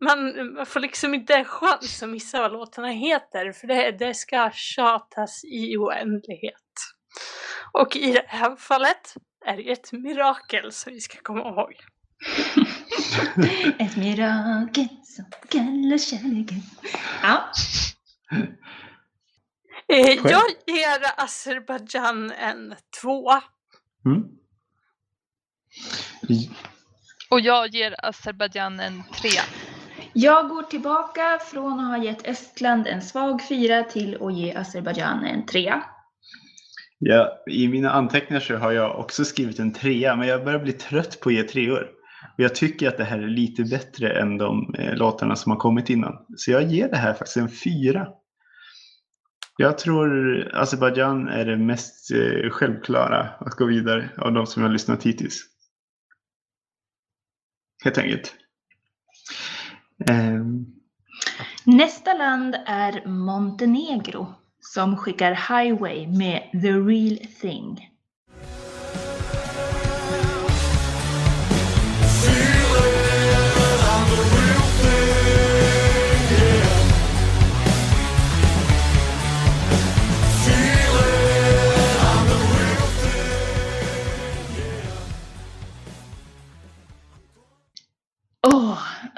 Man, 0.00 0.52
man 0.54 0.66
får 0.66 0.80
liksom 0.80 1.14
inte 1.14 1.34
en 1.34 1.44
chans 1.44 2.02
att 2.02 2.08
missa 2.08 2.40
vad 2.40 2.52
låtarna 2.52 2.88
heter 2.88 3.52
för 3.52 3.66
det, 3.66 3.90
det 3.90 4.14
ska 4.14 4.50
tjatas 4.54 5.44
i 5.44 5.76
oändlighet. 5.76 6.54
Och 7.72 7.96
i 7.96 8.12
det 8.12 8.24
här 8.28 8.56
fallet 8.56 9.14
är 9.46 9.56
det 9.56 9.72
ett 9.72 9.92
mirakel 9.92 10.72
som 10.72 10.92
vi 10.92 11.00
ska 11.00 11.18
komma 11.22 11.40
ihåg. 11.40 11.74
Ett 13.78 13.96
mirakel 13.96 14.88
som 15.04 15.24
kallar 15.48 15.98
kärleken. 15.98 16.60
Ja, 17.22 17.50
Eh, 19.88 20.04
Själv? 20.22 20.30
jag 20.30 20.42
ger 20.76 21.00
Azerbajdzjan 21.16 22.30
en 22.30 22.74
tvåa. 23.00 23.42
Mm. 24.06 24.22
Och 27.30 27.40
jag 27.40 27.68
ger 27.68 27.94
Azerbajdzjan 27.98 28.80
en 28.80 29.02
trea. 29.20 29.42
jag 30.12 30.48
går 30.48 30.62
tillbaka 30.62 31.38
från 31.38 31.80
att 31.80 31.98
ha 31.98 32.04
gett 32.04 32.26
Estland 32.26 32.86
en 32.86 33.02
svag 33.02 33.48
fyra 33.48 33.82
till 33.82 34.22
att 34.22 34.34
ge 34.36 34.54
Azerbajdzjan 34.54 35.24
en 35.24 35.46
trea. 35.46 35.82
Ja, 36.98 37.42
I 37.46 37.68
mina 37.68 37.90
anteckningar 37.90 38.40
så 38.40 38.56
har 38.56 38.72
jag 38.72 38.98
också 38.98 39.24
skrivit 39.24 39.58
en 39.58 39.72
trea, 39.72 40.16
men 40.16 40.28
jag 40.28 40.44
börjar 40.44 40.58
bli 40.60 40.72
trött 40.72 41.20
på 41.20 41.28
att 41.28 41.34
ge 41.34 41.42
treor. 41.42 41.88
Och 42.34 42.40
jag 42.40 42.54
tycker 42.54 42.88
att 42.88 42.96
det 42.96 43.04
här 43.04 43.18
är 43.18 43.28
lite 43.28 43.64
bättre 43.64 44.20
än 44.20 44.38
de 44.38 44.74
eh, 44.78 44.94
låtarna 44.94 45.36
som 45.36 45.52
har 45.52 45.58
kommit 45.58 45.90
innan. 45.90 46.24
Så 46.36 46.50
jag 46.50 46.62
ger 46.62 46.88
det 46.88 46.96
här 46.96 47.14
faktiskt 47.14 47.36
en 47.36 47.48
fyra. 47.48 48.08
Jag 49.56 49.78
tror 49.78 50.50
Azerbajdzjan 50.54 51.28
är 51.28 51.44
det 51.44 51.56
mest 51.56 52.10
eh, 52.10 52.50
självklara 52.50 53.28
att 53.40 53.54
gå 53.54 53.66
vidare 53.66 54.10
av 54.18 54.32
de 54.32 54.46
som 54.46 54.62
jag 54.62 54.68
har 54.68 54.72
lyssnat 54.72 55.02
hittills. 55.02 55.42
Helt 57.84 57.98
enkelt. 57.98 58.34
Ehm, 60.10 60.66
Nästa 61.64 62.14
land 62.14 62.56
är 62.66 63.06
Montenegro 63.06 64.34
som 64.60 64.96
skickar 64.96 65.32
Highway 65.32 66.06
med 66.06 66.62
The 66.62 66.72
Real 66.72 67.18
Thing. 67.40 67.91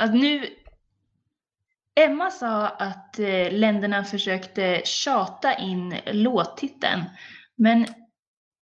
Att 0.05 0.15
nu... 0.15 0.47
Emma 2.01 2.31
sa 2.31 2.69
att 2.69 3.19
eh, 3.19 3.53
länderna 3.53 4.05
försökte 4.05 4.83
tjata 4.85 5.55
in 5.55 5.95
låttiteln. 6.07 7.03
Men 7.57 7.87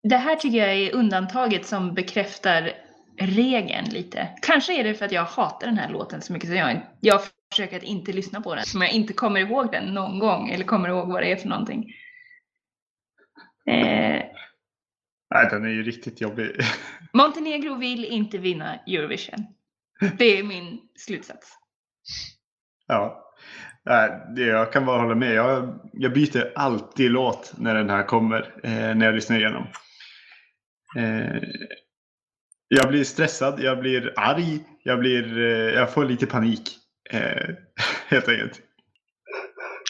det 0.03 0.17
här 0.17 0.37
tycker 0.37 0.59
jag 0.59 0.75
är 0.75 0.95
undantaget 0.95 1.67
som 1.67 1.95
bekräftar 1.95 2.73
regeln 3.19 3.89
lite. 3.91 4.29
Kanske 4.43 4.81
är 4.81 4.85
det 4.85 4.95
för 4.95 5.05
att 5.05 5.13
jag 5.13 5.25
hatar 5.25 5.67
den 5.67 5.79
här 5.79 5.91
låten 5.91 6.23
så 6.23 6.33
mycket 6.33 6.49
så 6.49 6.55
jag, 6.55 6.81
jag 7.01 7.21
försöker 7.51 7.77
att 7.77 7.83
inte 7.83 8.13
lyssna 8.13 8.41
på 8.41 8.55
den. 8.55 8.65
Som 8.65 8.83
jag 8.83 8.93
inte 8.93 9.13
kommer 9.13 9.41
ihåg 9.41 9.73
den 9.73 9.95
någon 9.95 10.19
gång 10.19 10.51
eller 10.51 10.65
kommer 10.65 10.89
ihåg 10.89 11.09
vad 11.09 11.23
det 11.23 11.33
är 11.33 11.37
för 11.37 11.49
någonting. 11.49 11.95
Eh, 13.67 14.23
nej, 15.35 15.49
den 15.51 15.65
är 15.65 15.69
ju 15.69 15.83
riktigt 15.83 16.21
jobbig. 16.21 16.51
Montenegro 17.13 17.75
vill 17.75 18.05
inte 18.05 18.39
vinna 18.39 18.75
Eurovision. 18.75 19.47
Det 20.19 20.39
är 20.39 20.43
min 20.43 20.81
slutsats. 20.97 21.59
Ja, 22.87 23.33
jag 24.37 24.73
kan 24.73 24.87
bara 24.87 25.01
hålla 25.01 25.15
med. 25.15 25.35
Jag, 25.35 25.81
jag 25.93 26.13
byter 26.13 26.53
alltid 26.55 27.11
låt 27.11 27.53
när 27.59 27.75
den 27.75 27.91
här 27.91 28.03
kommer, 28.03 28.55
eh, 28.63 28.95
när 28.95 29.07
jag 29.07 29.15
lyssnar 29.15 29.37
igenom. 29.37 29.67
Eh, 30.97 31.43
jag 32.69 32.89
blir 32.89 33.05
stressad, 33.05 33.61
jag 33.61 33.81
blir 33.81 34.13
arg, 34.17 34.65
jag, 34.83 34.99
blir, 34.99 35.39
eh, 35.39 35.75
jag 35.75 35.93
får 35.93 36.05
lite 36.05 36.27
panik. 36.27 36.79
Helt 38.09 38.29
enkelt. 38.29 38.61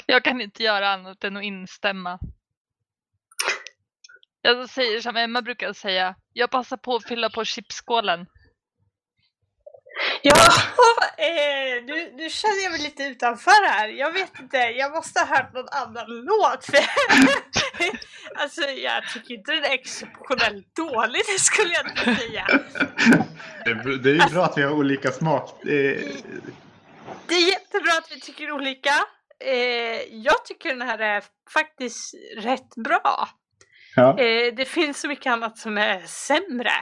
Jag 0.06 0.24
kan 0.24 0.40
inte 0.40 0.62
göra 0.62 0.88
annat 0.88 1.24
än 1.24 1.36
att 1.36 1.42
instämma. 1.42 2.18
Jag 4.42 4.68
säger 4.68 5.00
som 5.00 5.16
Emma 5.16 5.42
brukar 5.42 5.72
säga, 5.72 6.14
jag 6.32 6.50
passar 6.50 6.76
på 6.76 6.94
att 6.94 7.08
fylla 7.08 7.30
på 7.30 7.44
chipsskålen. 7.44 8.26
Ja, 10.22 10.52
eh, 11.18 11.84
nu, 11.84 12.12
nu 12.16 12.30
känner 12.30 12.62
jag 12.62 12.72
mig 12.72 12.80
lite 12.80 13.02
utanför 13.02 13.68
här. 13.68 13.88
Jag 13.88 14.12
vet 14.12 14.38
inte, 14.40 14.56
jag 14.56 14.92
måste 14.92 15.20
ha 15.20 15.26
hört 15.26 15.54
någon 15.54 15.68
annan 15.68 16.06
låt. 16.08 16.64
För 16.64 16.78
alltså, 18.42 18.60
jag 18.62 19.08
tycker 19.08 19.34
inte 19.34 19.52
den 19.52 19.64
är 19.64 19.74
exceptionellt 19.74 20.76
dålig, 20.76 21.22
det 21.34 21.40
skulle 21.40 21.72
jag 21.72 21.86
inte 21.86 22.22
säga. 22.22 22.46
Det 23.64 24.10
är, 24.10 24.26
ju 24.28 24.34
bra 24.34 24.44
att 24.44 24.58
vi 24.58 24.62
har 24.62 24.72
olika 24.72 25.12
smak. 25.12 25.60
Det 25.62 25.96
är, 25.96 26.12
Det 27.26 27.34
är 27.34 27.48
jättebra 27.50 27.92
att 27.98 28.12
vi 28.12 28.20
tycker 28.20 28.52
olika. 28.52 28.94
Eh, 29.44 30.02
jag 30.10 30.44
tycker 30.44 30.68
den 30.68 30.82
här 30.82 30.98
är 30.98 31.24
faktiskt 31.52 32.14
rätt 32.36 32.74
bra. 32.84 33.28
ja. 33.96 34.18
Eh, 34.18 34.54
det 34.54 34.64
finns 34.64 35.00
så 35.00 35.08
mycket 35.08 35.32
annat 35.32 35.58
som 35.58 35.78
är 35.78 36.02
sämre. 36.06 36.72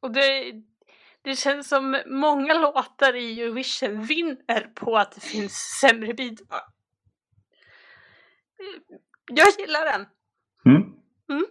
Och 0.00 0.12
det, 0.12 0.52
det 1.24 1.36
känns 1.36 1.68
som 1.68 2.02
många 2.06 2.54
låtar 2.54 3.16
i 3.16 3.40
Eurovision 3.40 4.02
vinner 4.02 4.60
på 4.74 4.96
att 4.96 5.12
det 5.12 5.20
finns 5.20 5.52
sämre 5.80 6.14
bidrag. 6.14 6.60
Jag 9.32 9.46
gillar 9.58 9.84
den. 9.84 10.06
Mm. 10.66 10.82
Mm. 11.30 11.46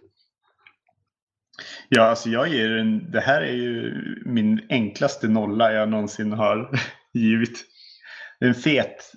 Ja, 1.88 2.02
alltså 2.02 2.28
jag 2.28 2.48
ger 2.48 2.70
en, 2.70 3.10
det 3.10 3.20
här 3.20 3.42
är 3.42 3.54
ju 3.54 3.94
min 4.24 4.66
enklaste 4.70 5.28
nolla 5.28 5.72
jag 5.72 5.88
någonsin 5.88 6.32
har 6.32 6.80
givit. 7.12 7.64
Det 8.40 8.46
är 8.46 8.48
en 8.48 8.54
fet 8.54 9.12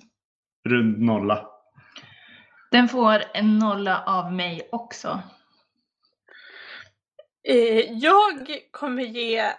rund 0.68 0.98
nolla. 1.00 1.46
Den 2.70 2.88
får 2.88 3.22
en 3.34 3.58
nolla 3.58 4.02
av 4.06 4.32
mig 4.32 4.68
också. 4.72 5.22
Eh, 7.48 7.92
jag 7.92 8.48
kommer 8.70 9.02
ge 9.02 9.52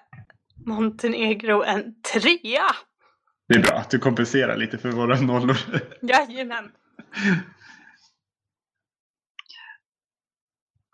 Montenegro 0.65 1.63
en 1.63 2.01
trea. 2.01 2.65
Det 3.47 3.55
är 3.55 3.61
bra 3.61 3.77
att 3.77 3.89
du 3.89 3.99
kompenserar 3.99 4.57
lite 4.57 4.77
för 4.77 4.91
våra 4.91 5.21
nollor. 5.21 5.57
Jajamän. 6.01 6.71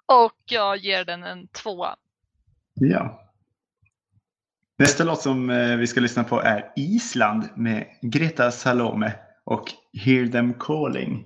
Och 0.05 0.41
jag 0.45 0.77
ger 0.77 1.05
den 1.05 1.23
en 1.23 1.47
tvåa. 1.47 1.95
Ja. 2.73 3.21
Nästa 4.77 5.03
låt 5.03 5.21
som 5.21 5.49
eh, 5.49 5.77
vi 5.77 5.87
ska 5.87 5.99
lyssna 5.99 6.23
på 6.23 6.41
är 6.41 6.73
Island 6.75 7.49
med 7.55 7.85
Greta 8.01 8.51
Salome 8.51 9.15
och 9.43 9.71
Hear 9.93 10.27
Them 10.27 10.53
Calling. 10.53 11.25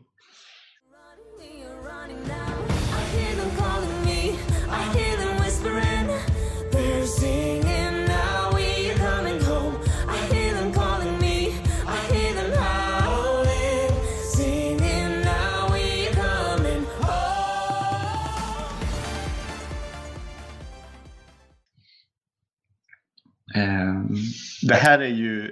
Det 24.69 24.75
här 24.75 24.99
är 24.99 25.07
ju, 25.07 25.51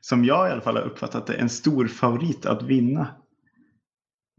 som 0.00 0.24
jag 0.24 0.48
i 0.48 0.52
alla 0.52 0.60
fall 0.60 0.76
har 0.76 0.82
uppfattat 0.82 1.26
det, 1.26 1.34
en 1.34 1.48
stor 1.48 1.86
favorit 1.86 2.46
att 2.46 2.62
vinna. 2.62 3.16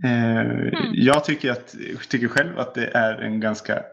Eh, 0.04 0.74
Jag 0.94 1.24
tycker, 1.26 1.52
att, 1.52 1.76
tycker 2.10 2.28
själv 2.28 2.60
att 2.60 2.74
det 2.74 2.88
är 2.88 3.22
en 3.22 3.40
ganska 3.40 3.84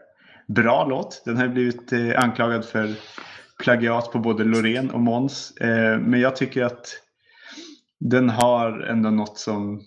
bra 0.47 0.85
låt. 0.85 1.21
Den 1.25 1.37
har 1.37 1.47
blivit 1.47 1.93
eh, 1.93 2.23
anklagad 2.23 2.65
för 2.65 2.95
plagiat 3.63 4.11
på 4.11 4.19
både 4.19 4.43
Loreen 4.43 4.91
och 4.91 4.99
Måns. 5.01 5.57
Eh, 5.57 5.99
Men 5.99 6.19
jag 6.19 6.35
tycker 6.35 6.63
att 6.63 6.87
den 7.99 8.29
har 8.29 8.79
ändå 8.79 9.09
något 9.09 9.37
som 9.37 9.81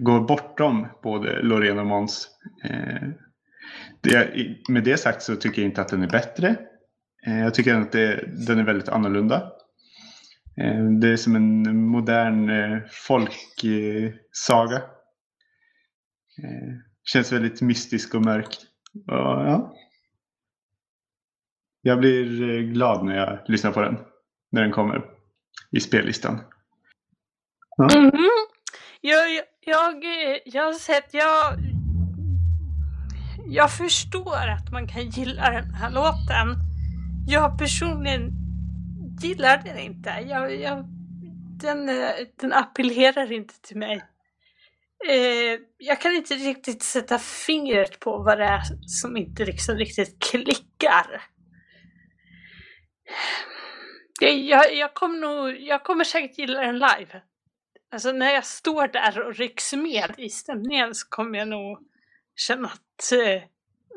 går 0.00 0.20
bortom 0.20 0.86
både 1.02 1.42
Loreen 1.42 1.78
och 1.78 1.86
Måns. 1.86 2.28
Med 4.68 4.84
det 4.84 4.96
sagt 4.96 5.22
så 5.22 5.36
tycker 5.36 5.62
jag 5.62 5.68
inte 5.68 5.80
att 5.80 5.88
den 5.88 6.02
är 6.02 6.08
bättre. 6.08 6.56
Eh, 7.26 7.38
jag 7.38 7.54
tycker 7.54 7.74
att 7.74 7.92
det, 7.92 8.24
den 8.46 8.58
är 8.58 8.64
väldigt 8.64 8.88
annorlunda. 8.88 9.52
Eh, 10.60 10.84
det 11.00 11.08
är 11.08 11.16
som 11.16 11.36
en 11.36 11.86
modern 11.86 12.50
eh, 12.50 12.78
folksaga. 12.90 14.82
Känns 17.12 17.32
väldigt 17.32 17.60
mystisk 17.60 18.14
och 18.14 18.22
mörk. 18.22 18.56
Och, 18.94 19.14
ja. 19.14 19.74
Jag 21.82 21.98
blir 21.98 22.60
glad 22.62 23.04
när 23.04 23.16
jag 23.16 23.38
lyssnar 23.46 23.72
på 23.72 23.80
den. 23.80 23.98
När 24.52 24.62
den 24.62 24.72
kommer 24.72 25.04
i 25.70 25.80
spellistan. 25.80 26.40
Ja. 27.76 27.88
Mm 27.94 28.10
-hmm. 28.10 28.28
jag, 29.00 29.30
jag, 29.60 30.04
jag 30.44 30.64
har 30.64 30.72
sett, 30.72 31.14
jag, 31.14 31.54
jag 33.46 33.72
förstår 33.72 34.48
att 34.48 34.72
man 34.72 34.88
kan 34.88 35.10
gilla 35.10 35.50
den 35.50 35.74
här 35.74 35.90
låten. 35.90 36.67
Jag 37.30 37.58
personligen 37.58 38.30
gillar 39.22 39.62
den 39.64 39.78
inte. 39.78 40.10
Jag, 40.10 40.56
jag, 40.56 40.84
den, 41.60 41.88
eh, 41.88 42.10
den 42.40 42.52
appellerar 42.52 43.32
inte 43.32 43.60
till 43.60 43.76
mig. 43.76 44.04
Eh, 45.08 45.60
jag 45.78 46.00
kan 46.00 46.12
inte 46.12 46.34
riktigt 46.34 46.82
sätta 46.82 47.18
fingret 47.18 48.00
på 48.00 48.18
vad 48.18 48.38
det 48.38 48.44
är 48.44 48.62
som 48.86 49.16
inte 49.16 49.44
liksom 49.44 49.74
riktigt 49.74 50.22
klickar. 50.22 51.22
Jag, 54.20 54.34
jag, 54.34 54.74
jag, 54.74 54.94
kommer 54.94 55.18
nog, 55.18 55.60
jag 55.60 55.84
kommer 55.84 56.04
säkert 56.04 56.38
gilla 56.38 56.60
den 56.60 56.78
live. 56.78 57.22
Alltså 57.92 58.12
när 58.12 58.34
jag 58.34 58.46
står 58.46 58.88
där 58.88 59.26
och 59.26 59.36
rycks 59.36 59.72
med 59.72 60.14
i 60.18 60.28
stämningen 60.28 60.94
så 60.94 61.08
kommer 61.08 61.38
jag 61.38 61.48
nog 61.48 61.78
känna 62.36 62.68
att 62.68 63.12
eh, 63.12 63.42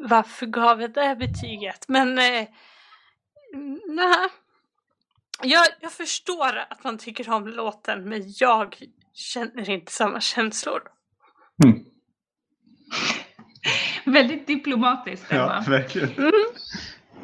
varför 0.09 0.45
gav 0.45 0.81
jag 0.81 0.93
det 0.93 1.01
här 1.01 1.15
betyget? 1.15 1.85
Men 1.87 2.19
eh, 2.19 2.47
nej. 3.87 4.29
Jag, 5.43 5.67
jag 5.79 5.91
förstår 5.91 6.57
att 6.69 6.83
man 6.83 6.97
tycker 6.97 7.29
om 7.29 7.47
låten 7.47 8.09
men 8.09 8.23
jag 8.39 8.75
känner 9.13 9.69
inte 9.69 9.91
samma 9.91 10.21
känslor. 10.21 10.81
Mm. 11.63 11.85
Väldigt 14.15 14.47
diplomatiskt, 14.47 15.31
Emma. 15.31 15.63
Ja, 15.65 15.71
verkligen. 15.71 16.31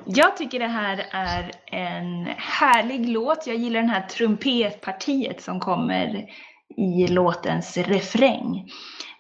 Jag 0.06 0.38
tycker 0.38 0.60
det 0.60 0.68
här 0.68 1.06
är 1.12 1.52
en 1.66 2.26
härlig 2.38 3.10
låt. 3.10 3.48
Jag 3.48 3.56
gillar 3.56 3.80
den 3.80 3.90
här 3.90 4.08
trumpetpartiet 4.08 5.42
som 5.42 5.60
kommer 5.60 6.26
i 6.78 7.08
låtens 7.08 7.78
refräng. 7.78 8.70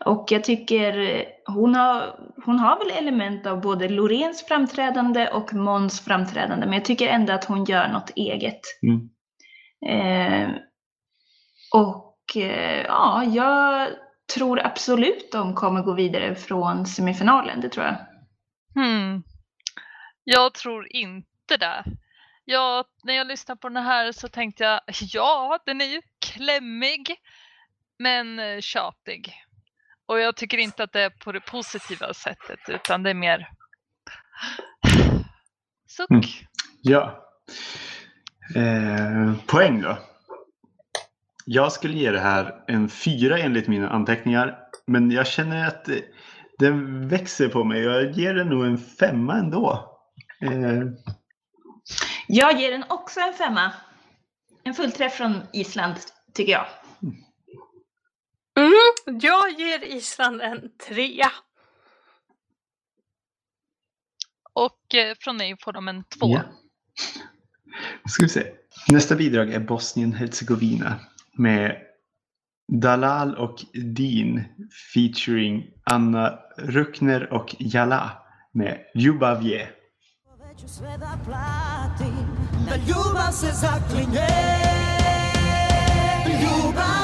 Och 0.07 0.27
jag 0.31 0.43
tycker 0.43 1.25
hon 1.45 1.75
har, 1.75 2.19
hon 2.45 2.59
har 2.59 2.79
väl 2.79 2.97
element 2.97 3.45
av 3.45 3.61
både 3.61 3.89
Loreens 3.89 4.45
framträdande 4.45 5.27
och 5.27 5.53
Måns 5.53 6.05
framträdande, 6.05 6.65
men 6.65 6.73
jag 6.73 6.85
tycker 6.85 7.07
ändå 7.07 7.33
att 7.33 7.45
hon 7.45 7.65
gör 7.65 7.87
något 7.87 8.11
eget. 8.15 8.61
Mm. 8.83 9.09
Eh, 9.85 10.49
och 11.73 12.17
eh, 12.35 12.85
ja, 12.85 13.23
jag 13.23 13.89
tror 14.33 14.65
absolut 14.65 15.31
de 15.31 15.55
kommer 15.55 15.81
gå 15.81 15.93
vidare 15.93 16.35
från 16.35 16.85
semifinalen, 16.85 17.61
det 17.61 17.69
tror 17.69 17.85
jag. 17.85 17.95
Hmm. 18.75 19.23
Jag 20.23 20.53
tror 20.53 20.87
inte 20.95 21.57
det. 21.59 21.83
Jag, 22.45 22.85
när 23.03 23.13
jag 23.13 23.27
lyssnade 23.27 23.59
på 23.59 23.69
den 23.69 23.83
här 23.83 24.11
så 24.11 24.27
tänkte 24.27 24.63
jag, 24.63 24.81
ja, 25.13 25.59
den 25.65 25.81
är 25.81 25.85
ju 25.85 26.01
klämmig, 26.19 27.15
men 27.99 28.39
eh, 28.39 28.59
tjatig. 28.59 29.33
Och 30.07 30.19
jag 30.19 30.35
tycker 30.35 30.57
inte 30.57 30.83
att 30.83 30.93
det 30.93 31.01
är 31.01 31.09
på 31.09 31.31
det 31.31 31.39
positiva 31.39 32.13
sättet, 32.13 32.59
utan 32.67 33.03
det 33.03 33.09
är 33.09 33.13
mer 33.13 33.49
suck. 35.89 36.09
Mm. 36.09 36.23
Ja. 36.81 37.23
Eh, 38.55 39.33
poäng 39.45 39.81
då. 39.81 39.97
Jag 41.45 41.71
skulle 41.71 41.93
ge 41.93 42.11
det 42.11 42.19
här 42.19 42.63
en 42.67 42.89
fyra 42.89 43.37
enligt 43.37 43.67
mina 43.67 43.89
anteckningar. 43.89 44.59
Men 44.87 45.11
jag 45.11 45.27
känner 45.27 45.67
att 45.67 45.89
den 46.59 47.07
växer 47.07 47.49
på 47.49 47.63
mig. 47.63 47.83
Jag 47.83 48.11
ger 48.11 48.33
den 48.33 48.47
nog 48.47 48.65
en 48.65 48.77
femma 48.77 49.33
ändå. 49.33 49.93
Eh, 50.41 50.83
Jag 52.27 52.59
ger 52.59 52.71
den 52.71 52.83
också 52.89 53.19
en 53.19 53.33
femma. 53.33 53.73
En 54.63 54.73
fullträff 54.73 55.13
från 55.13 55.41
Island, 55.53 55.95
tycker 56.33 56.51
jag. 56.51 56.65
Jag 59.11 59.59
ger 59.59 59.83
Island 59.83 60.41
en 60.41 60.69
trea. 60.87 61.31
Och 64.53 64.95
eh, 64.95 65.15
från 65.19 65.37
mig 65.37 65.55
får 65.61 65.73
de 65.73 65.87
en 65.87 66.03
två. 66.03 66.29
ja. 66.29 66.41
Ska 68.09 68.23
vi 68.23 68.29
se. 68.29 68.53
Nästa 68.91 69.15
bidrag 69.15 69.53
är 69.53 69.59
Bosnien-Hercegovina 69.59 70.99
med 71.37 71.75
Dalal 72.81 73.35
och 73.35 73.65
Dean 73.73 74.43
featuring 74.93 75.71
Anna 75.83 76.39
Ruckner 76.57 77.33
och 77.33 77.55
Jala 77.59 78.11
med 78.51 78.85
Ljubavje. 78.95 79.69
Ljubav 82.87 83.31
se 83.31 83.51
zaklinje 83.51 84.27
Ljubav 86.25 86.96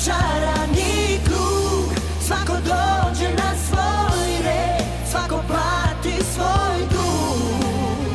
začarani 0.00 1.18
krug 1.24 1.88
Svako 2.26 2.52
dođe 2.52 3.28
na 3.34 3.50
svoj 3.68 4.30
red 4.44 4.86
Svako 5.10 5.42
plati 5.48 6.24
svoj 6.24 6.80
dug 6.90 8.12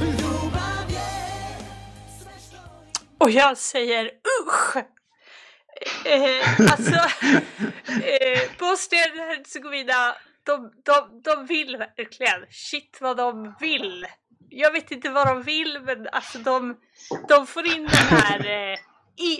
Ljubav 0.00 0.90
je 0.90 1.10
sve 2.18 2.32
što 2.46 2.56
Och 3.18 3.30
jag 3.30 3.58
säger 3.58 4.10
usch! 4.42 4.76
Eh, 6.04 6.70
alltså, 6.70 6.94
eh, 7.88 8.50
Bosnien 8.58 9.10
och 9.20 9.26
Hercegovina, 9.26 10.14
de, 10.46 10.72
de, 10.84 11.20
de 11.24 11.46
vill 11.46 11.76
verkligen. 11.76 12.46
Shit 12.50 12.98
vad 13.00 13.16
de 13.16 13.54
vill. 13.60 14.06
Jag 14.48 14.72
vet 14.72 14.90
inte 14.90 15.10
vad 15.10 15.26
de 15.26 15.42
vill 15.42 15.80
men 15.82 16.08
alltså 16.12 16.38
de, 16.38 16.76
de 17.28 17.46
får 17.46 17.66
in 17.66 17.82
den 17.82 18.18
här 18.18 18.46
eh, 18.46 18.78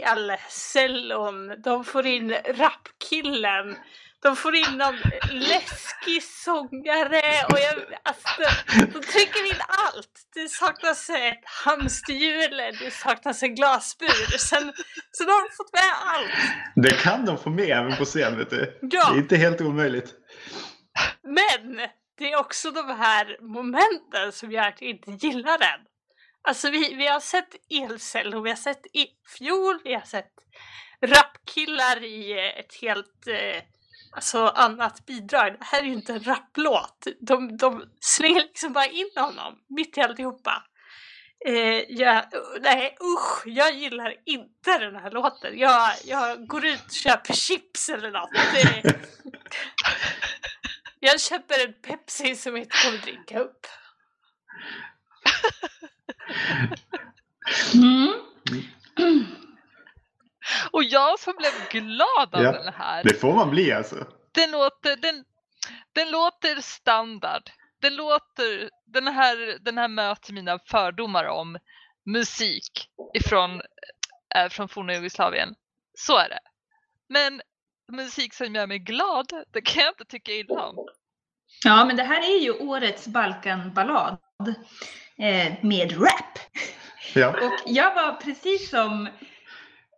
elcellon, 0.03 1.63
de 1.63 1.85
får 1.85 2.07
in 2.07 2.35
rapkillen, 2.45 3.77
de 4.23 4.37
får 4.37 4.55
in 4.55 4.73
någon 4.79 4.97
läskig 5.31 6.23
sångare 6.23 7.23
och 7.49 7.59
jag, 7.59 7.99
alltså, 8.03 8.43
de 8.71 9.01
trycker 9.01 9.47
in 9.47 9.61
allt. 9.69 10.11
Det 10.35 10.49
saknas 10.49 11.11
ett 11.11 11.43
hamsterhjul, 11.65 12.57
det 12.81 12.91
saknas 12.91 13.43
en 13.43 13.55
glasbur. 13.55 14.39
Sen, 14.39 14.73
sen 15.19 15.27
har 15.29 15.49
de 15.49 15.57
fått 15.57 15.73
med 15.73 15.93
allt. 16.05 16.31
Det 16.75 17.03
kan 17.03 17.25
de 17.25 17.39
få 17.39 17.51
med 17.51 17.71
även 17.71 17.97
på 17.97 18.05
scen, 18.05 18.39
vet 18.39 18.51
du. 18.51 18.79
Ja. 18.83 19.11
Det 19.11 19.17
är 19.17 19.23
inte 19.23 19.37
helt 19.37 19.61
omöjligt. 19.61 20.15
Men 21.23 21.89
det 22.19 22.33
är 22.33 22.39
också 22.39 22.71
de 22.71 22.91
här 22.91 23.37
momenten 23.41 24.33
som 24.33 24.53
gör 24.53 24.69
att 24.69 24.83
jag 24.83 24.91
inte 24.91 25.27
gillar 25.27 25.59
den. 25.59 25.81
Alltså 26.47 26.71
vi, 26.71 26.95
vi 26.95 27.07
har 27.07 27.21
sett 27.21 27.55
elcellor, 27.71 28.43
vi 28.43 28.51
har 28.51 28.57
sett 28.57 28.87
i 28.93 29.07
fjol, 29.39 29.81
vi 29.85 29.95
har 29.95 30.03
sett 30.03 30.33
rapkillar 31.01 32.05
i 32.05 32.33
eh, 32.33 32.59
ett 32.59 32.75
helt 32.75 33.27
eh, 33.27 33.63
alltså, 34.13 34.47
annat 34.47 35.07
bidrag. 35.07 35.53
Det 35.59 35.65
här 35.65 35.81
är 35.81 35.85
ju 35.85 35.93
inte 35.93 36.13
en 36.13 36.25
rapplåt. 36.25 37.07
De, 37.21 37.57
de 37.57 37.85
slänger 38.01 38.41
liksom 38.41 38.73
bara 38.73 38.87
in 38.87 39.11
honom 39.17 39.59
mitt 39.69 39.99
i 39.99 40.01
alltihopa. 40.01 40.63
Eh, 41.47 41.83
jag, 41.89 42.25
nej 42.61 42.97
usch, 43.01 43.43
jag 43.47 43.75
gillar 43.75 44.15
inte 44.27 44.79
den 44.79 44.97
här 44.97 45.11
låten. 45.11 45.59
Jag, 45.59 45.93
jag 46.05 46.47
går 46.47 46.67
ut 46.67 46.85
och 46.85 46.93
köper 46.93 47.35
chips 47.35 47.89
eller 47.89 48.11
något. 48.11 48.31
Jag 51.01 51.21
köper 51.21 51.67
en 51.67 51.75
Pepsi 51.83 52.37
som 52.37 52.57
jag 52.57 52.65
inte 52.65 52.77
kommer 52.85 52.99
dricka 52.99 53.39
upp. 53.39 53.67
Mm. 57.75 58.13
Och 60.71 60.85
jag 60.85 61.19
som 61.19 61.35
blev 61.39 61.83
glad 61.83 62.35
av 62.35 62.43
Ja, 62.43 62.53
den 62.53 62.75
här. 62.75 63.03
Det 63.05 63.15
får 63.15 63.35
man 63.35 63.51
bli 63.51 63.73
alltså. 63.73 64.07
Den 64.33 64.51
låter, 64.51 64.97
den, 64.97 65.25
den 65.93 66.11
låter 66.11 66.61
standard. 66.61 67.43
Den 67.81 67.97
låter, 67.97 68.71
den 68.87 69.07
här, 69.07 69.59
den 69.61 69.79
här 69.79 69.89
möter 69.89 70.33
mina 70.33 70.59
fördomar 70.59 71.25
om 71.25 71.59
musik 72.05 72.91
ifrån, 73.15 73.61
äh, 74.35 74.49
från 74.49 74.69
forna 74.69 74.95
Jugoslavien. 74.95 75.55
Så 75.99 76.19
är 76.19 76.29
det. 76.29 76.41
Men 77.09 77.43
musik 77.93 78.35
som 78.35 78.55
gör 78.55 78.67
mig 78.67 78.79
glad, 78.79 79.33
det 79.53 79.61
kan 79.61 79.83
jag 79.83 79.93
inte 79.93 80.05
tycka 80.05 80.33
illa 80.33 80.67
om. 80.67 80.87
Ja, 81.65 81.85
men 81.85 81.97
det 81.97 82.03
här 82.03 82.21
är 82.21 82.41
ju 82.41 82.53
årets 82.53 83.07
Balkanballad 83.07 84.19
med 85.61 85.93
rap. 86.01 86.39
Ja. 87.15 87.29
Och 87.29 87.53
jag 87.67 87.95
var 87.95 88.13
precis 88.13 88.71
som 88.71 89.09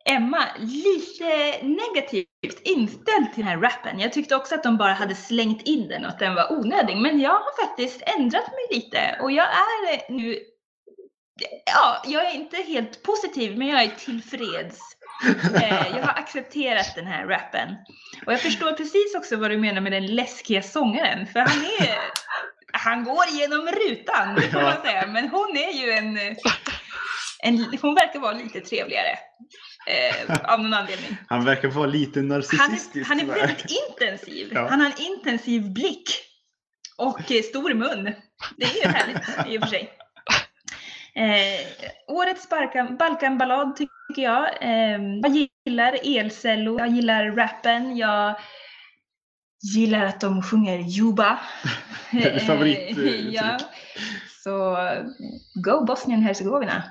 Emma 0.04 0.44
lite 0.58 1.58
negativt 1.62 2.60
inställd 2.64 3.32
till 3.34 3.44
den 3.44 3.48
här 3.48 3.58
rappen. 3.58 4.00
Jag 4.00 4.12
tyckte 4.12 4.36
också 4.36 4.54
att 4.54 4.62
de 4.62 4.76
bara 4.76 4.92
hade 4.92 5.14
slängt 5.14 5.62
in 5.62 5.88
den 5.88 6.04
och 6.04 6.10
att 6.10 6.18
den 6.18 6.34
var 6.34 6.52
onödig. 6.52 6.96
Men 6.96 7.20
jag 7.20 7.30
har 7.30 7.66
faktiskt 7.66 8.02
ändrat 8.18 8.46
mig 8.46 8.78
lite 8.78 9.18
och 9.20 9.32
jag 9.32 9.46
är 9.46 10.12
nu 10.12 10.38
Ja, 11.64 12.02
jag 12.06 12.26
är 12.26 12.34
inte 12.34 12.56
helt 12.56 13.02
positiv 13.02 13.58
men 13.58 13.68
jag 13.68 13.82
är 13.82 13.88
tillfreds. 13.88 14.78
Eh, 15.54 15.86
jag 15.96 16.02
har 16.02 16.18
accepterat 16.18 16.94
den 16.94 17.06
här 17.06 17.26
rappen. 17.26 17.68
Och 18.26 18.32
jag 18.32 18.40
förstår 18.40 18.72
precis 18.72 19.14
också 19.16 19.36
vad 19.36 19.50
du 19.50 19.58
menar 19.58 19.80
med 19.80 19.92
den 19.92 20.06
läskiga 20.06 20.62
sångaren. 20.62 21.26
För 21.26 21.40
han 21.40 21.64
är... 21.64 21.98
Han 22.78 23.04
går 23.04 23.28
igenom 23.28 23.68
rutan, 23.68 24.34
det 24.34 24.42
får 24.42 24.62
man 24.62 24.82
säga. 24.82 25.06
Men 25.06 25.28
hon 25.28 25.56
är 25.56 25.72
ju 25.72 25.90
en... 25.92 26.18
en 27.42 27.78
hon 27.82 27.94
verkar 27.94 28.18
vara 28.20 28.32
lite 28.32 28.60
trevligare. 28.60 29.18
Eh, 29.86 30.52
av 30.52 30.62
någon 30.62 30.74
anledning. 30.74 31.16
Han 31.28 31.44
verkar 31.44 31.68
vara 31.68 31.86
lite 31.86 32.20
Han 32.20 32.28
narcissistisk. 32.28 32.96
är, 32.96 33.04
han 33.04 33.20
är 33.20 33.24
väldigt 33.24 33.66
intensiv. 33.88 34.50
Ja. 34.54 34.68
Han 34.70 34.80
har 34.80 34.86
en 34.86 35.00
intensiv 35.00 35.72
blick. 35.72 36.10
Och 36.98 37.32
eh, 37.32 37.42
stor 37.42 37.74
mun. 37.74 38.14
Det 38.56 38.64
är 38.64 38.84
ju 38.84 38.88
härligt 38.88 39.46
i 39.46 39.58
och 39.58 39.62
för 39.62 39.68
sig. 39.68 39.92
Eh, 41.14 41.66
årets 42.06 42.48
Balkan, 42.48 42.96
Balkanballad 42.96 43.76
tycker 43.76 44.22
jag. 44.22 44.62
Eh, 44.62 45.00
jag 45.22 45.48
gillar 45.66 45.98
elcellor, 46.18 46.80
jag 46.80 46.88
gillar 46.88 47.30
rappen, 47.30 47.96
jag 47.96 48.34
gillar 49.62 50.04
att 50.04 50.20
de 50.20 50.42
sjunger 50.42 50.78
Juba. 50.78 51.40
Favorit, 52.46 52.98
eh, 52.98 53.04
ja. 53.34 53.58
Så 54.44 54.76
go 55.54 55.84
Bosnien-Hercegovina. 55.84 56.82